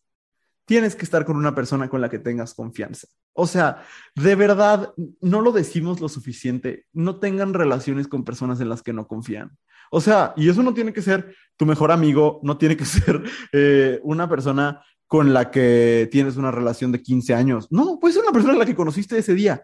[0.64, 3.08] Tienes que estar con una persona con la que tengas confianza.
[3.34, 3.84] O sea,
[4.14, 6.86] de verdad, no lo decimos lo suficiente.
[6.92, 9.56] No tengan relaciones con personas en las que no confían.
[9.90, 13.22] O sea, y eso no tiene que ser tu mejor amigo, no tiene que ser
[13.52, 17.68] eh, una persona con la que tienes una relación de 15 años.
[17.70, 19.62] No, puede ser una persona en la que conociste ese día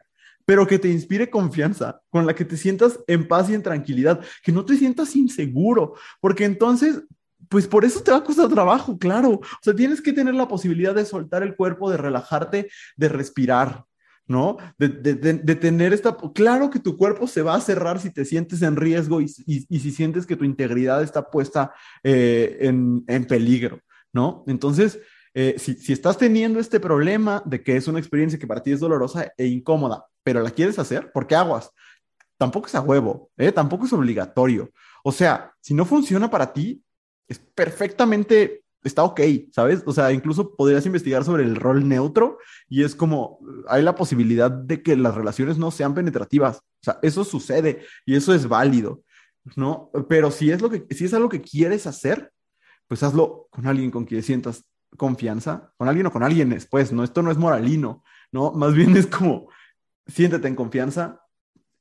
[0.49, 4.25] pero que te inspire confianza, con la que te sientas en paz y en tranquilidad,
[4.43, 5.93] que no te sientas inseguro,
[6.23, 7.03] porque entonces,
[7.51, 9.33] pues por eso te va a costar trabajo, claro.
[9.33, 13.85] O sea, tienes que tener la posibilidad de soltar el cuerpo, de relajarte, de respirar.
[14.27, 14.57] ¿no?
[14.79, 14.91] De,
[15.55, 16.17] tener esta...
[16.35, 19.91] Claro que tu cuerpo se va a cerrar si te sientes en riesgo y, si
[19.91, 23.81] sientes que tu integridad está puesta eh, en, peligro,
[24.15, 24.45] ¿no?
[24.47, 24.99] Entonces,
[25.33, 28.73] eh, si, si, estás teniendo este problema de que es una experiencia que para ti
[28.73, 31.71] es dolorosa e incómoda, pero la quieres hacer, ¿por qué aguas?
[32.37, 33.51] Tampoco es a huevo, ¿eh?
[33.51, 34.71] Tampoco es obligatorio.
[35.03, 36.85] O sea, si no funciona para ti,
[37.27, 39.23] es perfectamente está ok,
[39.53, 39.83] ¿sabes?
[39.87, 42.37] O sea, incluso podrías investigar sobre el rol neutro
[42.69, 46.59] y es como, hay la posibilidad de que las relaciones no sean penetrativas.
[46.59, 49.01] O sea, eso sucede y eso es válido,
[49.57, 49.91] ¿no?
[50.11, 52.31] Pero si es, lo que, si es algo que quieres hacer,
[52.87, 54.67] pues hazlo con alguien con quien sientas
[54.99, 57.03] confianza, con alguien o con alguien después, ¿no?
[57.03, 58.53] Esto no es moralino, ¿no?
[58.53, 59.49] Más bien es como,
[60.09, 61.23] siéntete en confianza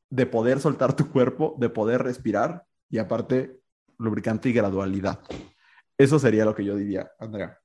[0.10, 3.60] de poder soltar tu cuerpo, de poder respirar y aparte
[3.98, 5.20] lubricante y gradualidad.
[5.98, 7.60] Eso sería lo que yo diría, Andrea.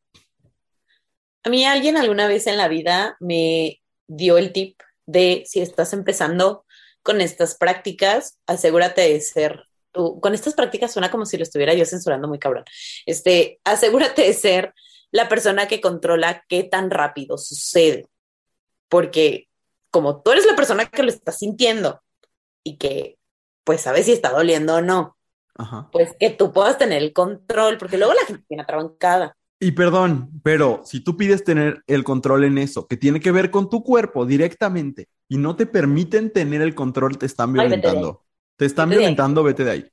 [1.45, 5.93] A mí alguien alguna vez en la vida me dio el tip de si estás
[5.93, 6.65] empezando
[7.03, 10.21] con estas prácticas, asegúrate de ser tú.
[10.21, 12.65] Con estas prácticas suena como si lo estuviera yo censurando muy cabrón.
[13.07, 14.73] Este, asegúrate de ser
[15.11, 18.07] la persona que controla qué tan rápido sucede.
[18.89, 19.49] Porque
[19.93, 22.03] como tú eres la persona que lo está sintiendo
[22.65, 23.19] y que
[23.63, 25.17] pues sabes si está doliendo o no,
[25.93, 29.37] pues que tú puedas tener el control, porque luego la gente tiene atrabancada.
[29.61, 33.53] Y perdón, pero si tú pides tener el control en eso, que tiene que ver
[33.53, 38.25] con tu cuerpo directamente, y no te permiten tener el control, te están violentando.
[38.57, 39.89] te están violentando, vete de ahí.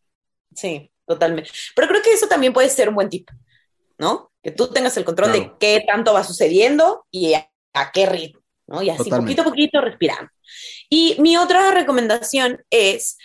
[0.55, 1.51] Sí, totalmente.
[1.75, 3.29] Pero creo que eso también puede ser un buen tip,
[3.97, 4.31] ¿no?
[4.41, 7.47] Que tú tengas el control de qué tanto va sucediendo y a,
[7.93, 8.38] qué ritmo,
[8.69, 8.81] ¿no?
[8.81, 10.31] Y así poquito a poquito respirando.
[10.89, 13.17] Y mi otra recomendación es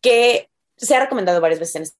[0.00, 1.96] que se ha recomendado varias veces en este,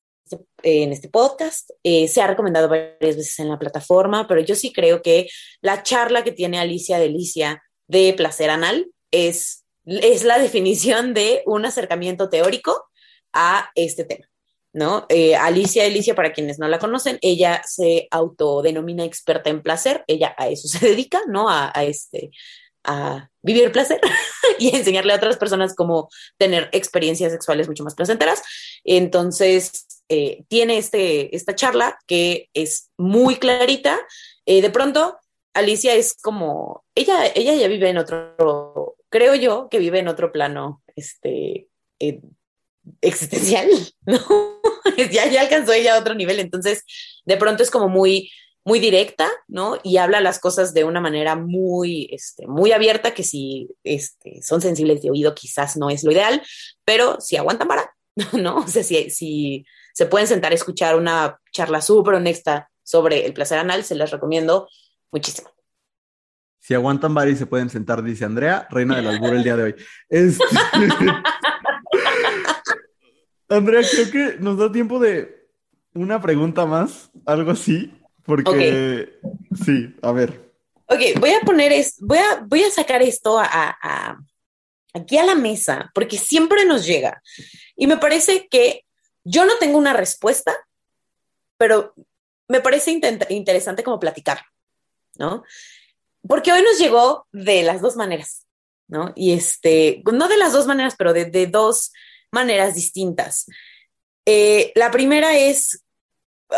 [0.62, 4.72] en este podcast, eh, se ha recomendado varias veces en la plataforma, pero yo sí
[4.72, 5.28] creo que
[5.60, 11.64] la charla que tiene Alicia Delicia de placer anal es, es la definición de un
[11.66, 12.88] acercamiento teórico
[13.32, 14.26] a este tema.
[14.72, 15.06] ¿no?
[15.08, 20.34] Eh, Alicia Delicia, para quienes no la conocen, ella se autodenomina experta en placer, ella
[20.36, 21.48] a eso se dedica, ¿no?
[21.48, 22.30] A, a este,
[22.86, 24.00] a vivir placer
[24.58, 26.08] y enseñarle a otras personas cómo
[26.38, 28.42] tener experiencias sexuales mucho más placenteras.
[28.84, 33.98] Entonces, eh, tiene este, esta charla que es muy clarita.
[34.46, 35.18] Eh, de pronto,
[35.52, 40.32] Alicia es como, ella, ella ya vive en otro, creo yo que vive en otro
[40.32, 41.68] plano, este,
[41.98, 42.20] eh,
[43.00, 43.68] existencial,
[44.06, 44.18] ¿no?
[45.10, 46.84] ya, ya alcanzó ella a otro nivel, entonces
[47.24, 48.30] de pronto es como muy
[48.66, 49.78] muy directa, ¿no?
[49.84, 54.60] Y habla las cosas de una manera muy, este, muy abierta, que si este, son
[54.60, 56.42] sensibles de oído quizás no es lo ideal,
[56.84, 57.94] pero si aguantan para,
[58.32, 58.56] ¿no?
[58.56, 59.64] O sea, si, si
[59.94, 64.10] se pueden sentar a escuchar una charla súper honesta sobre el placer anal, se les
[64.10, 64.68] recomiendo
[65.12, 65.48] muchísimo.
[66.58, 69.62] Si aguantan vara y se pueden sentar, dice Andrea, reina del albur el día de
[69.62, 69.76] hoy.
[70.08, 70.44] Este,
[73.48, 75.52] Andrea, creo que nos da tiempo de
[75.94, 77.95] una pregunta más, algo así.
[78.26, 79.18] Porque,
[79.64, 80.52] sí, a ver.
[80.88, 84.18] Ok, voy a poner, es, voy, a, voy a sacar esto a,
[84.94, 87.22] aquí a la mesa, porque siempre nos llega.
[87.76, 88.84] Y me parece que
[89.24, 90.56] yo no tengo una respuesta,
[91.56, 91.94] pero
[92.48, 93.00] me parece
[93.30, 94.42] interesante como platicar,
[95.18, 95.44] ¿no?
[96.26, 98.46] Porque hoy nos llegó de las dos maneras,
[98.88, 99.12] ¿no?
[99.14, 101.92] Y este, no de las dos maneras, pero de, dos
[102.30, 103.46] maneras distintas.
[104.24, 105.84] Eh, la primera es,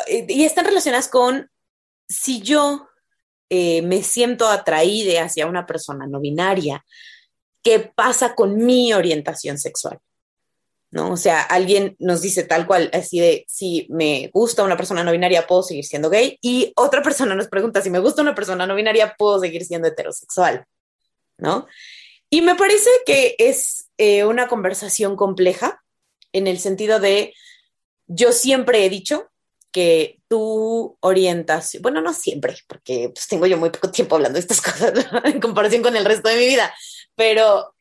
[0.07, 1.51] eh, y están relacionadas con
[2.09, 2.89] si yo
[3.51, 6.85] eh, me siento atraída hacia una persona no binaria,
[7.63, 9.99] ¿qué pasa con mi orientación sexual?
[10.91, 11.13] ¿No?
[11.13, 15.13] O sea, alguien nos dice tal cual, así de, si me gusta una persona no
[15.13, 16.39] binaria, puedo seguir siendo gay.
[16.41, 19.89] Y otra persona nos pregunta, si me gusta una persona no binaria, puedo seguir siendo
[19.89, 20.65] heterosexual.
[21.37, 21.67] ¿No?
[22.31, 25.83] Y me parece que es eh, una conversación compleja
[26.33, 27.35] en el sentido de,
[28.07, 29.31] yo siempre he dicho
[29.73, 34.41] que tu orientación, bueno, no siempre, porque pues, tengo yo muy poco tiempo hablando de
[34.41, 34.93] estas cosas
[35.25, 36.75] en comparación con el resto de mi vida,
[37.15, 37.75] pero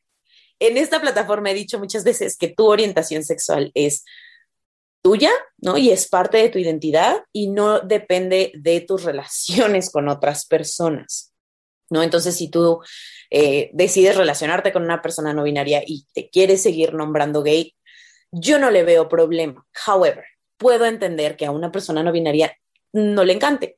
[0.60, 4.04] en esta plataforma he dicho muchas veces que tu orientación sexual es
[5.02, 5.78] tuya, ¿no?
[5.78, 11.34] Y es parte de tu identidad y no depende de tus relaciones con otras personas,
[11.90, 12.04] ¿no?
[12.04, 12.82] Entonces, si tú
[13.30, 17.76] eh, decides relacionarte con una persona no binaria y te quieres seguir nombrando gay,
[18.32, 19.66] yo no le veo problema.
[19.86, 20.26] However,
[20.58, 22.56] puedo entender que a una persona no binaria
[22.94, 23.78] no le encante,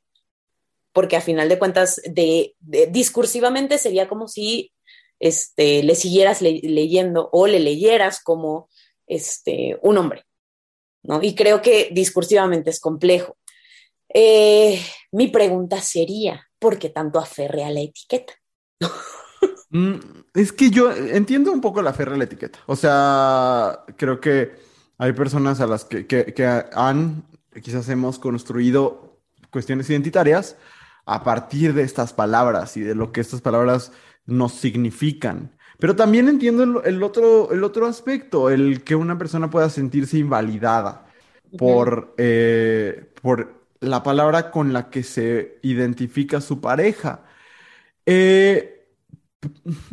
[0.92, 2.54] porque a final de cuentas, de,
[2.90, 4.72] discursivamente sería como si
[5.18, 8.68] este, le siguieras leyendo o le leyeras como
[9.06, 10.24] este, un hombre,
[11.02, 11.22] ¿no?
[11.22, 13.36] Y creo que discursivamente es complejo.
[14.12, 18.32] Eh, mi pregunta sería, ¿por qué tanto aferre a la etiqueta?
[19.72, 20.00] Mm,
[20.34, 22.58] es que yo entiendo un poco la fe la etiqueta.
[22.66, 24.50] O sea, creo que
[25.00, 27.24] hay personas a las que, que han,
[27.62, 29.18] quizás hemos construido
[29.50, 30.58] cuestiones identitarias
[31.06, 33.92] a partir de estas palabras y de lo que estas palabras
[34.26, 35.56] nos significan.
[35.78, 41.06] Pero también entiendo el, otro, el otro aspecto, el que una persona pueda sentirse invalidada
[41.56, 47.24] por, eh, por la palabra con la que se identifica su pareja.
[48.04, 48.86] Eh,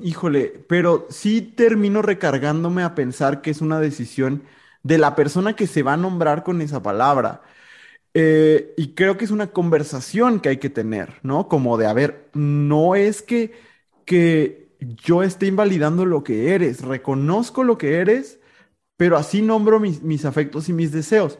[0.03, 4.43] híjole, pero sí termino recargándome a pensar que es una decisión
[4.83, 7.41] de la persona que se va a nombrar con esa palabra.
[8.13, 11.47] Eh, y creo que es una conversación que hay que tener, ¿no?
[11.47, 13.53] Como de, a ver, no es que,
[14.05, 18.39] que yo esté invalidando lo que eres, reconozco lo que eres,
[18.97, 21.39] pero así nombro mis, afectos y mis deseos.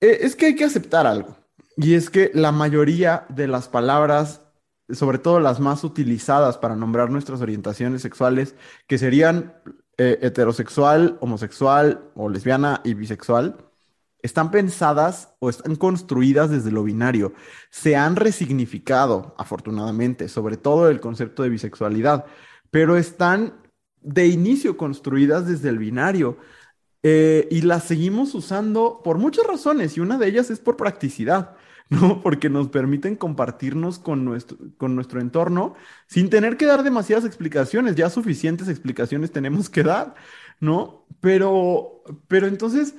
[0.00, 1.36] Eh, es que hay que aceptar algo,
[1.76, 4.42] y es que la mayoría de las palabras,
[4.90, 8.54] sobre todo las más utilizadas para nombrar nuestras orientaciones sexuales,
[8.86, 9.54] que serían
[9.98, 13.56] eh, heterosexual, homosexual o lesbiana y bisexual,
[14.22, 17.32] están pensadas o están construidas desde lo binario.
[17.70, 22.26] Se han resignificado, afortunadamente, sobre todo el concepto de bisexualidad,
[22.70, 23.54] pero están
[24.02, 26.38] de inicio construidas desde el binario.
[27.02, 31.55] Eh, y las seguimos usando por muchas razones y una de ellas es por practicidad,
[31.90, 32.22] ¿no?
[32.22, 35.74] Porque nos permiten compartirnos con nuestro, con nuestro entorno
[36.08, 40.14] sin tener que dar demasiadas explicaciones, ya suficientes explicaciones tenemos que dar,
[40.60, 41.06] ¿no?
[41.20, 42.94] Pero, pero entonces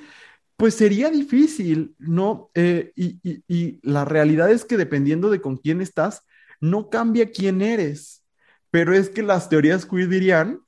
[0.58, 2.50] pues sería difícil, ¿no?
[2.54, 6.24] Eh, y, la realidad es que dependiendo de con quién estás,
[6.60, 8.24] no cambia quién eres.
[8.70, 10.60] Pero es que las teorías queer dirían,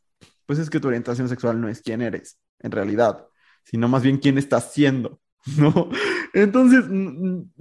[0.46, 3.26] pues es que tu orientación sexual no es quién eres, en realidad,
[3.64, 5.20] sino más bien quién estás siendo,
[5.58, 5.88] ¿no?
[6.34, 6.84] Entonces,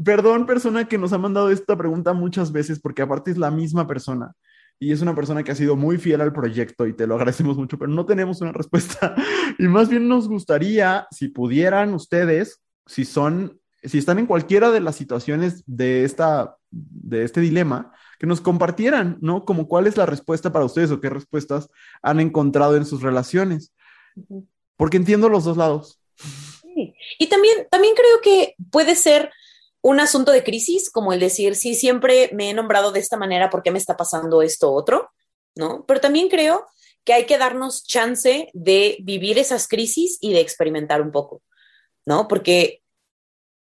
[0.04, 3.88] perdón, persona que nos ha mandado esta pregunta muchas veces, porque aparte es la misma
[3.88, 4.34] persona
[4.80, 7.58] y es una persona que ha sido muy fiel al proyecto y te lo agradecemos
[7.58, 9.14] mucho, pero no tenemos una respuesta.
[9.58, 14.80] y más bien nos gustaría, si pudieran ustedes, si son, si están en cualquiera de
[14.80, 19.46] las situaciones de, esta, de este dilema, que nos compartieran, ¿no?
[19.46, 21.70] Como cuál es la respuesta para ustedes o qué respuestas
[22.02, 23.74] han encontrado en sus relaciones.
[24.76, 26.02] Porque entiendo los dos lados.
[27.18, 29.32] Y también, también creo que puede ser
[29.82, 33.50] un asunto de crisis, como el decir, sí, siempre me he nombrado de esta manera,
[33.50, 35.12] ¿por qué me está pasando esto otro?
[35.56, 35.86] ¿No?
[35.88, 36.68] Pero también creo
[37.06, 41.42] que hay que darnos chance de vivir esas crisis y de experimentar un poco,
[42.06, 42.28] ¿no?
[42.28, 42.84] Porque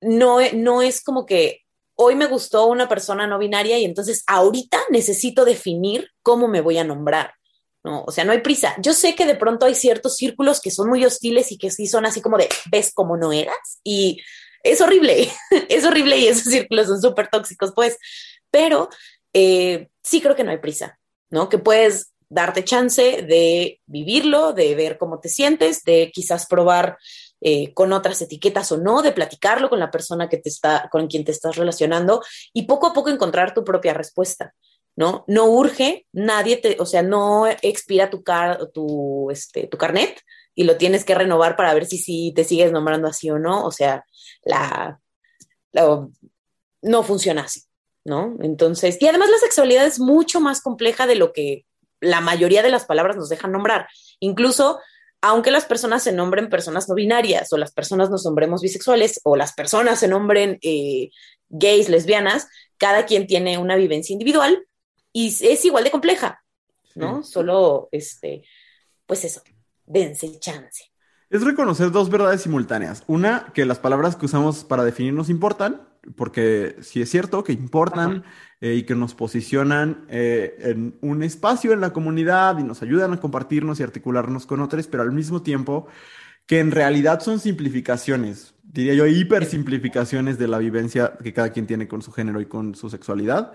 [0.01, 1.61] no, no es como que
[1.95, 6.78] hoy me gustó una persona no binaria y entonces ahorita necesito definir cómo me voy
[6.78, 7.37] a nombrar.
[7.88, 8.04] ¿No?
[8.06, 8.76] O sea, no hay prisa.
[8.80, 11.88] Yo sé que de pronto hay ciertos círculos que son muy hostiles y que sí
[11.88, 14.22] son así como de, ves cómo no eras y
[14.62, 15.32] es horrible,
[15.70, 17.98] es horrible y esos círculos son súper tóxicos, pues,
[18.52, 18.90] pero
[19.32, 21.48] eh, sí creo que no hay prisa, ¿no?
[21.48, 26.98] Que puedes darte chance de vivirlo, de ver cómo te sientes, de quizás probar
[27.40, 31.08] eh, con otras etiquetas o no, de platicarlo con la persona que te está, con
[31.08, 32.22] quien te estás relacionando
[32.52, 34.54] y poco a poco encontrar tu propia respuesta.
[34.98, 35.24] ¿No?
[35.28, 40.20] No urge, nadie te, o sea, no expira tu, car, tu, este, tu carnet,
[40.58, 43.64] y lo tienes que renovar para ver si, si te sigues nombrando así o no.
[43.64, 44.04] O sea,
[44.43, 45.00] la,
[46.82, 47.62] no funciona así,
[48.04, 48.36] ¿no?
[48.41, 51.66] Entonces, y además la sexualidad es mucho más compleja de lo que
[52.00, 53.88] la mayoría de las palabras nos dejan nombrar.
[54.20, 54.80] Incluso,
[55.22, 59.36] aunque las personas se nombren personas no binarias o las personas nos nombremos bisexuales o
[59.36, 61.12] las personas se nombren eh,
[61.50, 64.66] gays, lesbianas, cada quien tiene una vivencia individual
[65.18, 66.43] y es igual de compleja,
[66.93, 67.24] ¿no?
[67.24, 68.43] Solo, este,
[69.07, 69.41] pues eso,
[69.84, 70.91] dense chance.
[71.32, 73.03] Es reconocer dos verdades simultáneas.
[73.07, 75.82] Una, que las palabras que usamos para definirnos importan,
[76.15, 78.26] porque sí es cierto que importan
[78.61, 83.13] eh, y que nos posicionan eh, en un espacio en la comunidad y nos ayudan
[83.13, 85.88] a compartirnos y articularnos con otros, pero al mismo tiempo
[86.45, 91.88] que en realidad son simplificaciones, diría yo, hipersimplificaciones de la vivencia que cada quien tiene
[91.88, 93.53] con su género y con su sexualidad,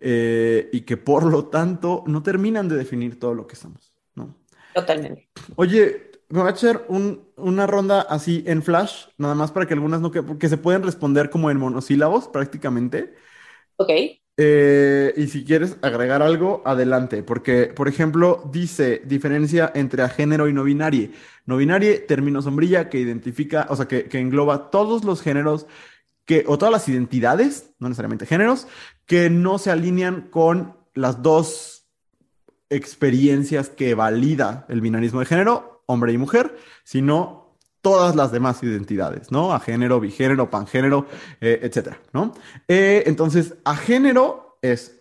[0.00, 4.36] eh, y que por lo tanto no terminan de definir todo lo que somos, ¿no?
[4.74, 5.28] Totalmente.
[5.56, 10.00] Oye, me voy a echar una ronda así en flash, nada más para que algunas
[10.00, 13.14] no que, porque se pueden responder como en monosílabos prácticamente.
[13.76, 13.90] Ok.
[14.38, 20.48] Eh, y si quieres agregar algo, adelante, porque, por ejemplo, dice diferencia entre a género
[20.48, 21.10] y no binario.
[21.46, 25.66] No binario, término sombrilla que identifica, o sea, que, que engloba todos los géneros
[26.26, 28.66] que, o todas las identidades, no necesariamente géneros,
[29.06, 31.86] que no se alinean con las dos
[32.68, 39.30] experiencias que valida el binarismo de género, hombre y mujer, sino todas las demás identidades,
[39.30, 39.52] ¿no?
[39.52, 41.06] A género, bigénero, pangénero,
[41.40, 42.34] eh, etcétera, ¿no?
[42.66, 45.00] Eh, entonces, a género es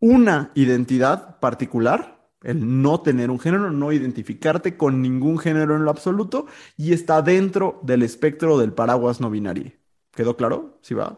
[0.00, 5.90] una identidad particular el no tener un género, no identificarte con ningún género en lo
[5.90, 6.46] absoluto
[6.76, 9.72] y está dentro del espectro del paraguas no binario.
[10.16, 10.78] ¿Quedó claro?
[10.80, 11.16] ¿Sí va?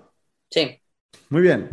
[0.51, 0.79] Sí.
[1.31, 1.71] Muy bien.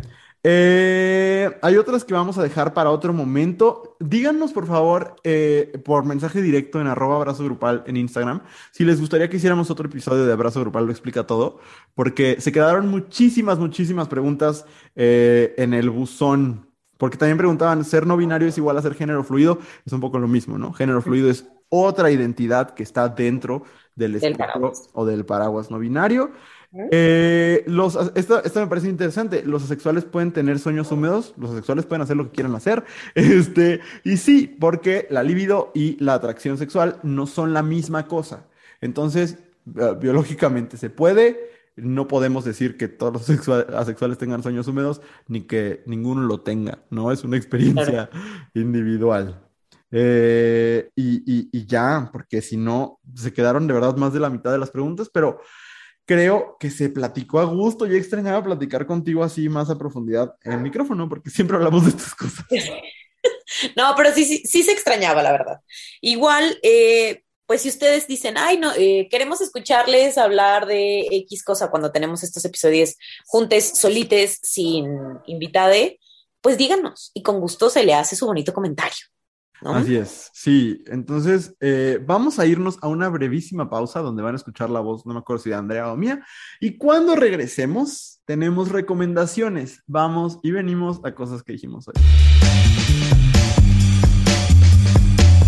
[0.48, 3.96] Eh, hay otras que vamos a dejar para otro momento.
[3.98, 9.00] Díganos, por favor, eh, por mensaje directo en arroba abrazo grupal en Instagram, si les
[9.00, 11.58] gustaría que hiciéramos otro episodio de Abrazo Grupal lo explica todo,
[11.96, 18.16] porque se quedaron muchísimas, muchísimas preguntas eh, en el buzón, porque también preguntaban, ¿ser no
[18.16, 19.58] binario es igual a ser género fluido?
[19.84, 20.72] Es un poco lo mismo, ¿no?
[20.72, 23.64] Género fluido es otra identidad que está dentro
[23.96, 26.30] del espectro o del paraguas no binario.
[26.90, 29.42] Eh, los, esto, me parece interesante.
[29.44, 32.84] Los asexuales pueden tener sueños húmedos, los asexuales pueden hacer lo que quieran hacer.
[33.14, 38.46] Este, y sí, porque la libido y la atracción sexual no son la misma cosa.
[38.80, 39.38] Entonces,
[39.78, 41.50] eh, biológicamente se puede.
[41.76, 46.78] No podemos decir que todos los asexuales tengan sueños húmedos ni que ninguno lo tenga,
[46.90, 47.12] ¿no?
[47.12, 48.08] Es una experiencia
[48.54, 49.42] individual.
[49.90, 54.52] Eh, y, y ya, porque si no, se quedaron de verdad más de la mitad
[54.52, 55.40] de las preguntas, pero
[56.06, 57.86] creo que se platicó a gusto.
[57.86, 61.90] Yo extrañaba platicar contigo así más a profundidad en el micrófono, porque siempre hablamos de
[61.90, 62.46] estas cosas.
[63.74, 65.60] No, pero sí, sí, sí se extrañaba, la verdad.
[66.00, 71.70] Igual, eh, pues si ustedes dicen, ay, no, eh, queremos escucharles hablar de X cosa
[71.70, 74.86] cuando tenemos estos episodios juntes, solites, sin
[75.26, 75.98] invitade,
[76.40, 79.06] pues díganos y con gusto se le hace su bonito comentario.
[79.62, 80.82] Así es, sí.
[80.86, 85.06] Entonces, eh, vamos a irnos a una brevísima pausa donde van a escuchar la voz,
[85.06, 86.24] no me acuerdo si de Andrea o mía.
[86.60, 89.82] Y cuando regresemos, tenemos recomendaciones.
[89.86, 91.94] Vamos y venimos a cosas que dijimos hoy.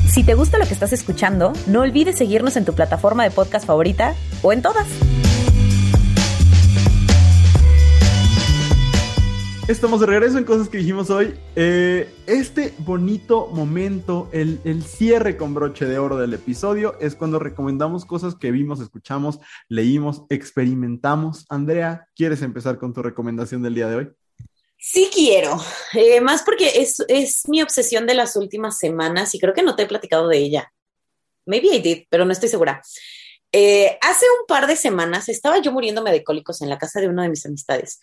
[0.08, 3.66] Si te gusta lo que estás escuchando, no olvides seguirnos en tu plataforma de podcast
[3.66, 4.86] favorita o en todas.
[9.68, 11.38] Estamos de regreso en cosas que dijimos hoy.
[11.54, 17.38] Eh, este bonito momento, el, el, cierre con broche de oro del episodio, es cuando
[17.38, 21.44] recomendamos cosas que vimos, escuchamos, leímos, experimentamos.
[21.50, 24.08] Andrea, ¿quieres empezar con tu recomendación del día de hoy?
[24.78, 25.60] Sí quiero,
[25.92, 29.76] eh, más porque es, es mi obsesión de las últimas semanas y creo que no
[29.76, 30.72] te he platicado de ella.
[31.44, 32.80] Maybe I did, pero no estoy segura.
[33.52, 37.08] Eh, hace un par de semanas estaba yo muriéndome de cólicos en la casa de
[37.08, 37.98] una de mis amistades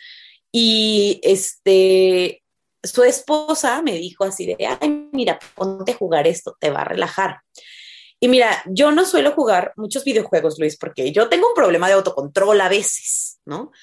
[0.58, 2.42] y este,
[2.82, 6.86] su esposa me dijo así de, ay, mira, ponte a jugar esto, te va a
[6.86, 7.42] relajar.
[8.22, 11.96] Y mira, yo no suelo jugar muchos videojuegos, Luis, porque yo tengo un problema de
[11.96, 13.74] autocontrol a veces, ¿no?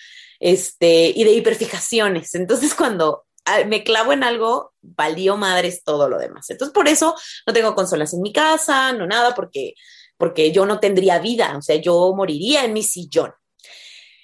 [0.41, 2.35] Este, y de hiperfijaciones.
[2.35, 6.49] Entonces, cuando ah, me clavo en algo, valió madres todo lo demás.
[6.49, 7.15] Entonces, por eso
[7.47, 9.75] no tengo consolas en mi casa, no nada, porque,
[10.17, 13.35] porque yo no tendría vida, o sea, yo moriría en mi sillón.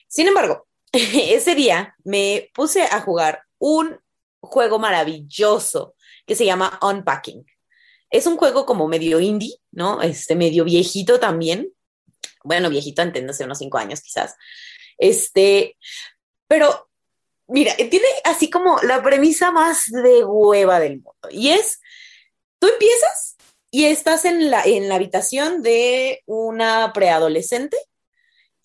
[0.08, 3.98] Sin embargo, ese día me puse a jugar un
[4.40, 5.94] juego maravilloso
[6.26, 7.44] que se llama Unpacking.
[8.10, 10.00] Es un juego como medio indie, ¿no?
[10.00, 11.72] Este medio viejito también.
[12.42, 14.34] Bueno, viejito, entiéndase, unos cinco años quizás.
[14.96, 15.76] Este,
[16.46, 16.88] pero
[17.48, 21.28] mira, tiene así como la premisa más de hueva del mundo.
[21.30, 21.80] Y es,
[22.58, 23.36] tú empiezas
[23.70, 27.76] y estás en la, en la habitación de una preadolescente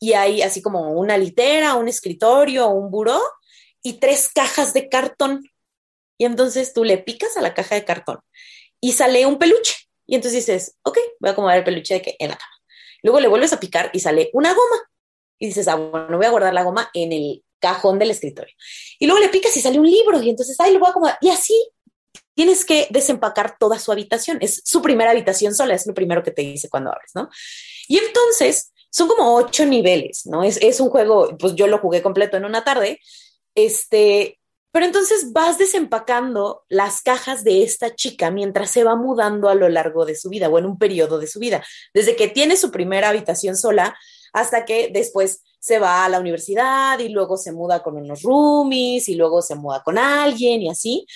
[0.04, 3.22] y hay así como una litera, un escritorio, un buró
[3.82, 5.50] y tres cajas de cartón.
[6.18, 8.20] Y entonces tú le picas a la caja de cartón
[8.82, 9.76] y sale un peluche.
[10.06, 12.52] Y entonces dices, ok, voy a acomodar el peluche de que en la cama.
[13.02, 14.76] Luego le vuelves a picar y sale una goma.
[15.40, 18.54] Y dices, ah, bueno, voy a guardar la goma en el cajón del escritorio.
[19.00, 20.22] Y luego le picas y sale un libro.
[20.22, 21.18] Y entonces, ay, lo voy a acomodar.
[21.22, 21.56] Y así
[22.34, 24.38] tienes que desempacar toda su habitación.
[24.42, 27.30] Es su primera habitación sola, es lo primero que te dice cuando abres, ¿no?
[27.88, 30.44] Y entonces son como ocho niveles, ¿no?
[30.44, 33.00] Es, es un juego, pues yo lo jugué completo en una tarde,
[33.56, 34.40] este,
[34.72, 39.68] pero entonces vas desempacando las cajas de esta chica mientras se va mudando a lo
[39.68, 42.70] largo de su vida o en un periodo de su vida, desde que tiene su
[42.70, 43.98] primera habitación sola
[44.32, 49.10] hasta que después se va a la universidad y luego se muda con unos roomies
[49.10, 51.08] y luego se muda con alguien y así.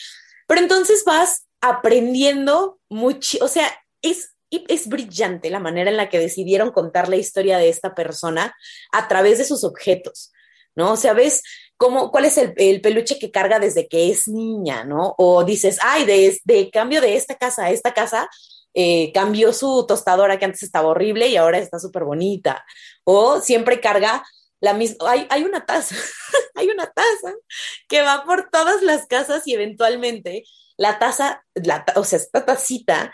[0.47, 3.71] Pero entonces vas aprendiendo mucho, o sea,
[4.01, 7.93] es y es brillante la manera en la que decidieron contar la historia de esta
[7.93, 8.55] persona
[8.91, 10.31] a través de sus objetos,
[10.75, 10.93] ¿no?
[10.93, 11.43] O sea, ves
[11.75, 15.15] cómo, cuál es el, peluche que carga desde que es niña, ¿no?
[15.17, 18.29] O dices, ay, de, de cambio de esta casa a esta casa,
[18.73, 22.63] eh, cambió su tostadora que antes estaba horrible y ahora está súper bonita.
[23.03, 24.23] O siempre carga
[24.59, 25.95] la misma, hay, hay una taza,
[26.55, 27.33] hay una taza
[27.87, 30.43] que va por todas las casas y eventualmente
[30.77, 33.13] la taza, la, o sea, esta tacita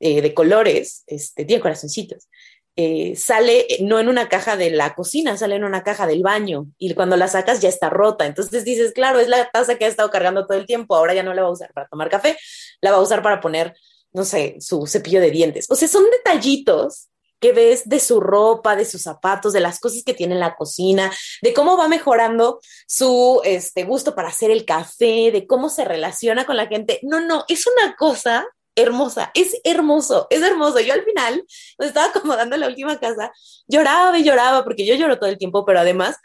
[0.00, 2.28] eh, de colores, este, tiene corazoncitos,
[2.76, 6.22] eh, sale eh, no en una caja de la cocina, sale en una caja del
[6.22, 8.26] baño y cuando la sacas ya está rota.
[8.26, 11.22] Entonces dices, claro, es la taza que ha estado cargando todo el tiempo, ahora ya
[11.22, 12.36] no la va a usar para tomar café,
[12.80, 13.74] la va a usar para poner
[14.16, 15.66] no sé, su cepillo de dientes.
[15.68, 17.08] O sea, son detallitos
[17.38, 20.56] que ves de su ropa, de sus zapatos, de las cosas que tiene en la
[20.56, 21.12] cocina,
[21.42, 26.46] de cómo va mejorando su este, gusto para hacer el café, de cómo se relaciona
[26.46, 26.98] con la gente.
[27.02, 30.80] No, no, es una cosa hermosa, es hermoso, es hermoso.
[30.80, 31.44] Yo al final
[31.78, 33.32] me estaba acomodando en la última casa,
[33.66, 36.16] lloraba y lloraba porque yo lloro todo el tiempo, pero además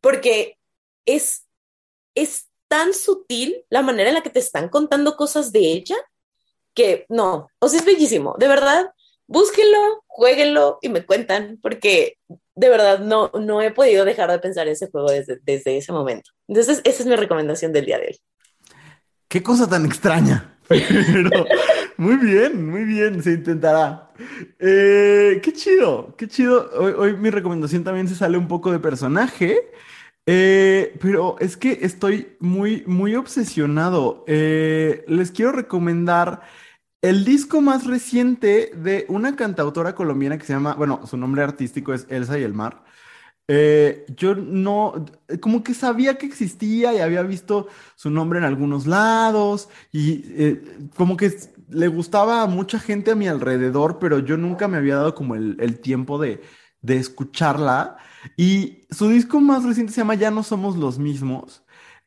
[0.00, 0.58] porque
[1.06, 1.46] es,
[2.14, 5.96] es tan sutil la manera en la que te están contando cosas de ella
[6.74, 8.90] que no, o sea, es bellísimo, de verdad
[9.26, 12.18] búsquenlo, jueguenlo y me cuentan, porque
[12.54, 16.30] de verdad no, no he podido dejar de pensar ese juego desde, desde ese momento.
[16.48, 18.18] Entonces, esa es mi recomendación del día de hoy.
[19.28, 20.58] Qué cosa tan extraña.
[21.98, 24.12] muy bien, muy bien, se intentará.
[24.58, 26.70] Eh, qué chido, qué chido.
[26.78, 29.70] Hoy, hoy, mi recomendación también se sale un poco de personaje,
[30.26, 34.24] eh, pero es que estoy muy, muy obsesionado.
[34.26, 36.42] Eh, les quiero recomendar
[37.02, 41.94] el disco más reciente de una cantautora colombiana que se llama, bueno, su nombre artístico
[41.94, 42.84] es Elsa y el Mar.
[44.16, 45.06] Yo no,
[45.40, 50.56] como que sabía que existía y había visto su nombre en algunos lados y
[50.96, 51.30] como que
[51.68, 55.34] le gustaba a mucha gente a mi alrededor, pero yo nunca me había dado como
[55.34, 56.42] el, el tiempo de,
[56.80, 57.96] de escucharla.
[58.36, 61.64] Y su disco más reciente se llama Ya no somos los mismos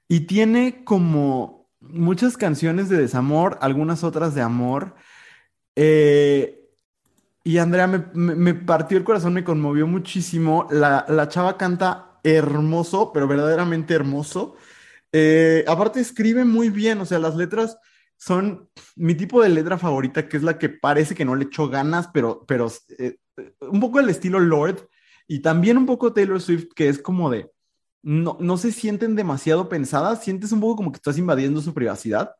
[0.09, 4.95] y tiene como muchas canciones de desamor, algunas otras de amor.
[5.75, 6.67] Eh,
[7.43, 10.67] y Andrea me, partió el corazón, me conmovió muchísimo.
[10.71, 14.55] La, chava canta hermoso, pero verdaderamente hermoso.
[15.13, 17.77] Eh, aparte escribe muy bien, o sea, las letras
[18.19, 21.69] son mi tipo de letra favorita, que es la que parece que no le echó
[21.69, 23.17] ganas, pero, pero eh,
[23.61, 24.87] un poco el estilo Lord
[25.25, 27.49] y también un poco Taylor Swift, que es como de,
[28.03, 32.31] no, no se sienten demasiado pensadas, sientes un poco como que estás invadiendo su privacidad,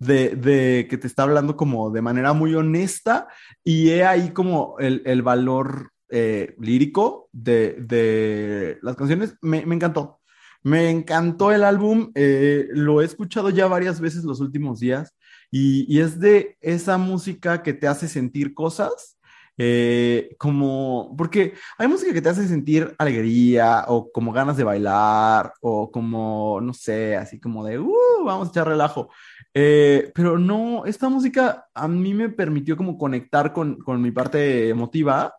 [0.00, 3.28] de, que te está hablando como de manera muy honesta
[3.62, 10.18] y he ahí como el, valor eh, lírico de, las canciones, me, encantó.
[10.62, 15.14] Me encantó el álbum, eh, lo he escuchado ya varias veces los últimos días
[15.50, 19.18] y, es de esa música que te hace sentir cosas
[19.58, 25.52] eh, como, porque hay música que te hace sentir alegría o como ganas de bailar
[25.60, 29.10] o como, no sé, así como de, uh, vamos a echar relajo.
[29.52, 34.68] Eh, pero no, esta música a mí me permitió como conectar con, con mi parte
[34.68, 35.34] emotiva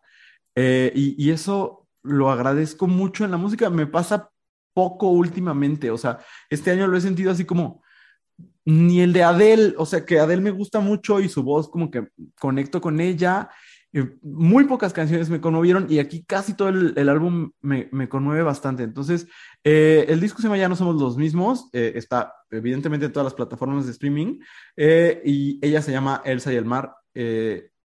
[0.54, 3.70] eh, y, y eso lo agradezco mucho en la música.
[3.70, 4.30] Me pasa
[4.74, 7.81] poco últimamente, o sea, este año lo he sentido así como
[8.64, 11.90] ni el de Adele, o sea, que Adele me gusta mucho y su voz como
[11.90, 12.08] que
[12.38, 13.50] conecto con ella
[14.22, 18.82] muy pocas canciones me conmovieron y aquí casi todo el, álbum me, conmueve bastante.
[18.82, 19.28] Entonces,
[19.64, 23.26] eh, el disco se llama Ya no somos los mismos, eh, está evidentemente en todas
[23.26, 24.38] las plataformas de streaming
[24.76, 26.94] eh, y ella se llama Elsa y el Mar,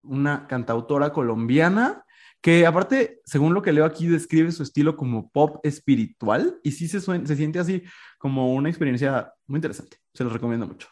[0.03, 2.05] una cantautora colombiana
[2.41, 6.87] que aparte, según lo que leo aquí, describe su estilo como pop espiritual y sí
[6.87, 7.83] se, se siente así
[8.17, 9.97] como una experiencia muy interesante.
[10.13, 10.87] Se los recomiendo mucho.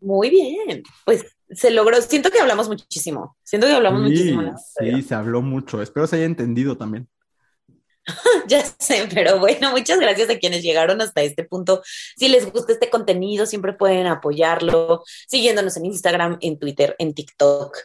[0.00, 4.54] Muy bien, pues se logró, siento que hablamos muchísimo, siento que hablamos muchísimo.
[4.78, 7.08] Sí, se habló mucho, espero se haya entendido también.
[8.48, 11.82] ya sé, pero bueno, muchas gracias a quienes llegaron hasta este punto.
[12.16, 17.76] Si les gusta este contenido, siempre pueden apoyarlo siguiéndonos en Instagram, en Twitter, en TikTok,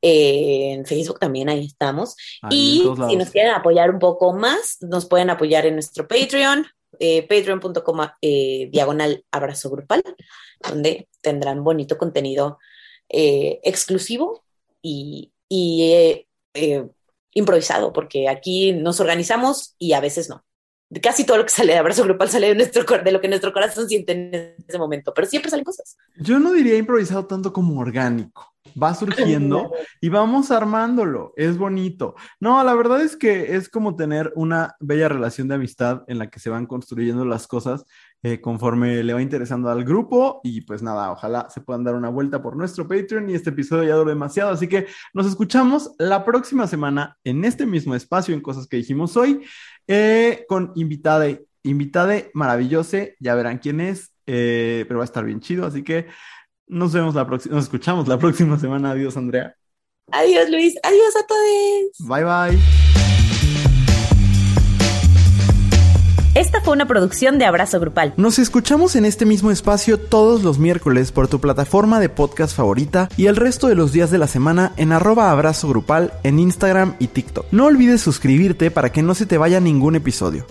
[0.00, 2.16] en Facebook también, ahí estamos.
[2.50, 6.66] y si nos quieren apoyar un poco más, nos pueden apoyar en nuestro Patreon,
[6.98, 10.02] eh, patreon.com eh, diagonal abrazo grupal,
[10.68, 12.58] donde tendrán bonito contenido
[13.08, 14.44] eh, exclusivo
[14.82, 16.26] y, y
[17.34, 20.44] improvisado, porque aquí nos organizamos y a veces no.
[21.02, 23.52] Casi todo lo que sale de abrazo grupal sale de, nuestro, de lo que nuestro
[23.52, 25.96] corazón siente en ese momento, pero siempre salen cosas.
[26.16, 31.32] Yo no diría improvisado tanto como orgánico va surgiendo y vamos armándolo.
[31.36, 32.14] Es bonito.
[32.40, 36.30] No, la verdad es que es como tener una bella relación de amistad en la
[36.30, 37.84] que se van construyendo las cosas
[38.24, 40.40] eh, conforme le va interesando al grupo.
[40.44, 43.84] Y pues nada, ojalá se puedan dar una vuelta por nuestro Patreon y este episodio
[43.84, 44.50] ya duró demasiado.
[44.50, 49.16] Así que nos escuchamos la próxima semana en este mismo espacio en cosas que dijimos
[49.16, 49.42] hoy
[49.88, 51.26] eh, con invitada,
[51.62, 52.98] invitada maravillosa.
[53.18, 55.66] Ya verán quién es, eh, pero va a estar bien chido.
[55.66, 56.06] Así que
[56.72, 58.92] nos vemos la próxima, nos escuchamos la próxima semana.
[58.92, 59.54] Adiós, Andrea.
[60.10, 60.74] Adiós, Luis.
[60.82, 62.08] Adiós a todos.
[62.08, 62.58] Bye, bye.
[66.34, 68.14] Esta fue una producción de Abrazo Grupal.
[68.16, 73.10] Nos escuchamos en este mismo espacio todos los miércoles por tu plataforma de podcast favorita
[73.18, 76.96] y el resto de los días de la semana en arroba abrazo grupal en Instagram
[76.98, 77.46] y TikTok.
[77.52, 80.46] No olvides suscribirte para que no se te vaya ningún episodio.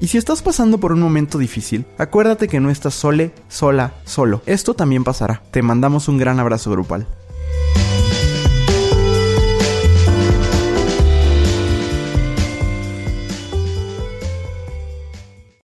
[0.00, 4.42] Y si estás pasando por un momento difícil, acuérdate que no estás sole, sola, solo.
[4.46, 5.42] Esto también pasará.
[5.50, 7.06] Te mandamos un gran abrazo grupal.